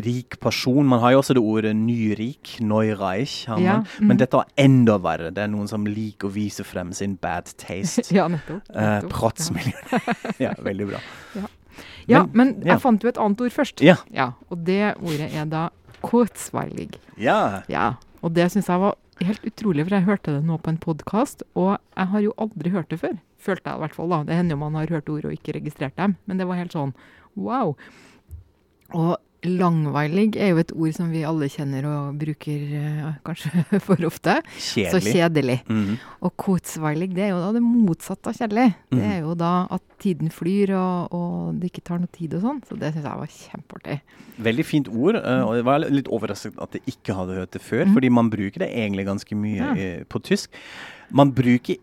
rik 0.05 0.39
person. 0.41 0.87
Man 0.87 1.01
har 1.03 1.15
jo 1.15 1.23
også 1.23 1.37
det 1.37 1.43
ordet 1.43 1.73
nyrik, 1.77 2.57
neureich, 2.61 3.47
har 3.49 3.59
man. 3.59 3.65
Ja, 3.65 3.77
mm. 3.83 4.09
Men 4.09 4.21
dette 4.21 4.43
er 4.43 4.65
enda 4.65 4.99
verre. 5.03 5.33
Det 5.35 5.45
er 5.45 5.51
noen 5.53 5.71
som 5.71 5.87
liker 5.89 6.31
å 6.31 6.35
vise 6.35 6.67
frem 6.67 6.93
sin 6.97 7.17
bad 7.21 7.51
taste. 7.61 8.09
ja, 8.19 8.29
nettopp. 8.33 8.69
nettopp. 8.75 9.53
Eh, 9.57 10.41
ja, 10.47 10.55
veldig 10.59 10.93
bra. 10.95 11.03
Ja, 12.03 12.19
ja 12.19 12.21
men, 12.35 12.57
men 12.59 12.67
jeg 12.67 12.83
fant 12.83 13.05
jo 13.05 13.09
et 13.09 13.19
annet 13.23 13.41
ord 13.45 13.53
først. 13.55 13.81
Ja. 13.81 13.95
ja 14.13 14.33
og 14.51 14.65
det 14.67 14.97
ordet 14.99 15.29
er 15.31 15.47
da 15.49 15.63
kurzweilig. 16.03 16.91
Ja. 17.17 17.63
ja. 17.71 17.93
Og 18.27 18.35
det 18.35 18.49
syns 18.53 18.69
jeg 18.69 18.83
var 18.83 18.99
helt 19.23 19.47
utrolig, 19.47 19.87
for 19.87 19.97
jeg 19.97 20.07
hørte 20.09 20.35
det 20.35 20.43
nå 20.49 20.59
på 20.59 20.73
en 20.73 20.81
podkast, 20.83 21.47
og 21.55 21.77
jeg 21.79 22.11
har 22.13 22.25
jo 22.25 22.35
aldri 22.43 22.73
hørt 22.75 22.91
det 22.91 22.99
før. 23.05 23.15
Følte 23.43 23.71
jeg 23.71 23.79
i 23.79 23.83
hvert 23.85 23.97
fall, 23.97 24.11
da. 24.13 24.21
Det 24.27 24.39
hender 24.39 24.57
jo 24.57 24.63
man 24.65 24.79
har 24.79 24.93
hørt 24.93 25.11
ord 25.15 25.29
og 25.31 25.35
ikke 25.35 25.57
registrert 25.57 25.95
dem, 25.99 26.17
men 26.27 26.43
det 26.43 26.49
var 26.51 26.59
helt 26.59 26.75
sånn 26.75 26.95
wow. 27.39 27.77
Og 28.93 29.15
langveilig 29.45 30.37
er 30.39 30.53
jo 30.53 30.61
et 30.63 30.73
ord 30.75 30.93
som 30.97 31.11
vi 31.13 31.23
alle 31.27 31.49
kjenner 31.51 31.87
og 31.89 32.19
bruker 32.21 32.61
uh, 32.79 33.09
kanskje 33.27 33.65
for 33.87 34.03
ofte. 34.07 34.37
Kjedelig. 34.55 34.91
Så 34.93 35.13
Kjedelig. 35.13 35.59
Mm 35.69 35.85
-hmm. 35.85 35.97
Og 36.21 36.37
kortsveilig, 36.37 37.09
det 37.15 37.25
er 37.25 37.29
jo 37.31 37.41
da 37.41 37.53
det 37.53 37.63
motsatte 37.63 38.27
av 38.29 38.35
kjedelig. 38.35 38.75
Det 38.91 38.99
Mhm. 38.99 39.11
er 39.13 39.19
jo 39.21 39.35
da 39.35 39.67
at 39.71 39.83
tiden 39.99 40.31
flyr, 40.31 40.71
og, 40.75 41.13
og 41.13 41.61
det 41.61 41.71
ikke 41.73 41.85
tar 41.85 41.99
noe 41.99 42.09
tid 42.13 42.35
og 42.35 42.43
sånn. 42.43 42.61
Så 42.69 42.77
det 42.79 42.93
syns 42.95 43.05
jeg 43.05 43.19
var 43.19 43.27
kjempeartig. 43.27 44.01
Veldig 44.39 44.65
fint 44.65 44.89
ord, 44.89 45.15
uh, 45.17 45.47
og 45.49 45.55
jeg 45.57 45.65
var 45.65 45.79
litt 45.79 46.09
overrasket 46.09 46.53
at 46.63 46.73
jeg 46.73 46.83
ikke 46.87 47.15
hadde 47.15 47.35
hørt 47.35 47.51
det 47.53 47.63
før, 47.63 47.85
Mhm. 47.85 47.93
fordi 47.95 48.09
man 48.11 48.31
bruker 48.31 48.59
det 48.59 48.71
egentlig 48.75 49.07
ganske 49.07 49.35
mye 49.35 49.57
Ja. 49.77 49.99
uh, 49.99 50.05
på 50.09 50.19
tysk. 50.23 50.51
Man 51.11 51.33
bruker 51.33 51.77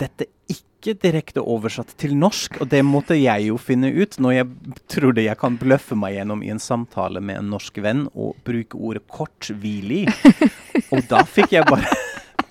dette 0.00 0.28
ikke 0.50 0.94
direkte 1.00 1.40
oversatt 1.40 1.94
til 2.00 2.12
norsk, 2.18 2.60
og 2.60 2.68
det 2.72 2.82
måtte 2.84 3.16
jeg 3.16 3.48
jo 3.48 3.58
finne 3.60 3.88
ut 3.94 4.18
når 4.20 4.36
jeg 4.36 4.74
trodde 4.92 5.24
jeg 5.24 5.40
kan 5.40 5.56
bløffe 5.60 5.96
meg 5.96 6.18
gjennom 6.18 6.44
i 6.44 6.52
en 6.52 6.60
samtale 6.60 7.22
med 7.24 7.40
en 7.40 7.52
norsk 7.54 7.80
venn 7.84 8.06
og 8.12 8.36
bruke 8.44 8.76
ordet 8.76 9.04
korthvilig. 9.08 10.04
Og 10.90 11.06
da 11.08 11.24
fikk 11.24 11.56
jeg 11.56 11.68
bare 11.70 11.88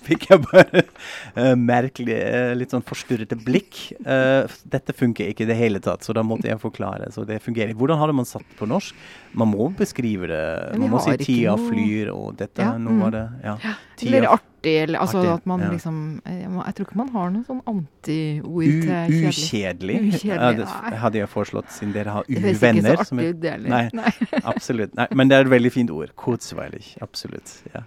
Fikk 0.04 0.26
jeg 0.28 0.40
bare 0.42 0.82
uh, 0.84 1.54
merkelig, 1.56 2.16
uh, 2.20 2.52
litt 2.58 2.74
sånn 2.74 2.84
forstyrrete 2.84 3.38
blikk. 3.40 3.78
Uh, 4.04 4.44
dette 4.68 4.92
funker 4.96 5.30
ikke 5.32 5.46
i 5.46 5.48
det 5.48 5.56
hele 5.56 5.80
tatt, 5.84 6.04
så 6.04 6.12
da 6.16 6.24
måtte 6.26 6.50
jeg 6.50 6.60
forklare. 6.60 7.08
Så 7.14 7.24
det 7.28 7.40
fungerer. 7.44 7.72
Hvordan 7.78 8.00
hadde 8.02 8.16
man 8.20 8.28
satt 8.28 8.44
på 8.58 8.68
norsk? 8.68 8.96
Man 9.32 9.52
må 9.54 9.70
beskrive 9.78 10.28
det. 10.28 10.42
Man 10.76 10.92
må 10.92 11.00
si 11.04 11.16
'tida 11.16 11.56
flyr' 11.56 12.12
og 12.12 12.36
dette. 12.40 12.60
Ja, 12.60 12.76
Nå 12.76 12.98
mm. 12.98 13.00
var 13.00 13.16
det 13.16 13.24
ja. 13.46 13.56
Eller 13.64 14.28
Tida 14.28 14.36
artig, 14.64 14.82
eller 14.82 14.98
altså 14.98 15.18
Artig, 15.18 15.32
at 15.32 15.46
man 15.46 15.60
ja. 15.60 15.70
liksom 15.72 16.20
eh, 16.24 16.42
Jeg 16.42 16.74
tror 16.74 16.88
ikke 16.88 16.98
man 16.98 17.08
har 17.14 17.32
noe 17.34 17.44
sånn 17.46 17.62
antiord 17.66 18.84
til 18.84 19.30
kjedelig. 19.30 19.98
ukjedelig. 20.14 20.68
Hadde 21.04 21.18
jeg 21.18 21.32
foreslått, 21.32 21.72
siden 21.72 21.94
dere 21.94 22.18
har 22.18 22.28
uvenner. 22.28 22.82
Det 22.82 22.94
høres 22.94 23.10
ikke 23.10 23.10
så 23.10 23.16
artig 23.16 23.28
ut, 23.32 23.42
det 23.42 23.56
heller. 23.56 23.90
Absolutt. 24.54 24.94
Nei, 24.98 25.08
men 25.14 25.30
det 25.30 25.38
er 25.38 25.48
et 25.48 25.54
veldig 25.54 25.74
fint 25.74 25.92
ord. 25.94 26.14
Kurzweilig. 26.16 26.96
Absolutt. 27.04 27.58
Ja. 27.74 27.84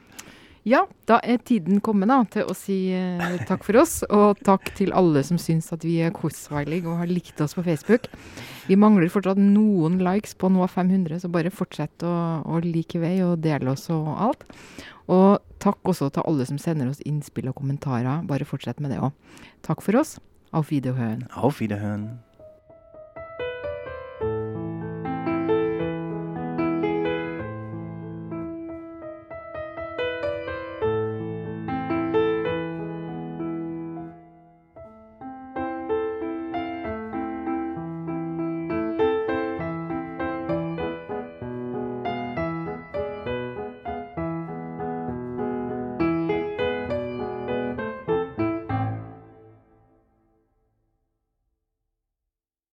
Ja, 0.68 0.82
da 1.08 1.22
er 1.24 1.38
tiden 1.48 1.80
kommet 1.80 2.10
da, 2.12 2.18
til 2.28 2.50
å 2.50 2.54
si 2.58 2.90
eh, 2.92 3.38
takk 3.48 3.64
for 3.64 3.80
oss, 3.80 4.02
og 4.12 4.42
takk 4.44 4.74
til 4.76 4.92
alle 4.92 5.22
som 5.24 5.40
syns 5.40 5.72
at 5.72 5.86
vi 5.88 6.02
er 6.04 6.12
kurzweilig 6.12 6.82
og 6.84 6.98
har 7.00 7.08
likt 7.08 7.40
oss 7.40 7.56
på 7.56 7.64
Facebook. 7.64 8.10
Vi 8.68 8.76
mangler 8.76 9.08
fortsatt 9.14 9.40
noen 9.40 9.96
likes 10.04 10.36
på 10.36 10.52
nå 10.52 10.68
500, 10.68 11.22
så 11.24 11.32
bare 11.32 11.54
fortsett 11.56 12.04
å, 12.04 12.16
å 12.44 12.60
like 12.66 13.00
vei 13.00 13.16
og 13.24 13.38
dele 13.46 13.78
oss 13.78 13.88
og 13.96 14.12
alt. 14.28 14.44
Og 15.08 15.40
takk 15.64 15.82
også 15.88 16.12
til 16.14 16.26
alle 16.28 16.46
som 16.50 16.60
sender 16.62 16.92
oss 16.92 17.04
innspill 17.06 17.50
og 17.52 17.58
kommentarer. 17.60 18.24
Bare 18.28 18.48
fortsett 18.48 18.80
med 18.84 18.94
det 18.94 19.02
òg. 19.02 19.12
Takk 19.66 19.82
for 19.86 20.00
oss. 20.00 20.18
Auf 20.54 20.72
Wiederhören. 20.72 21.28
Auf 21.36 21.60
Wiederhören. 21.60 22.27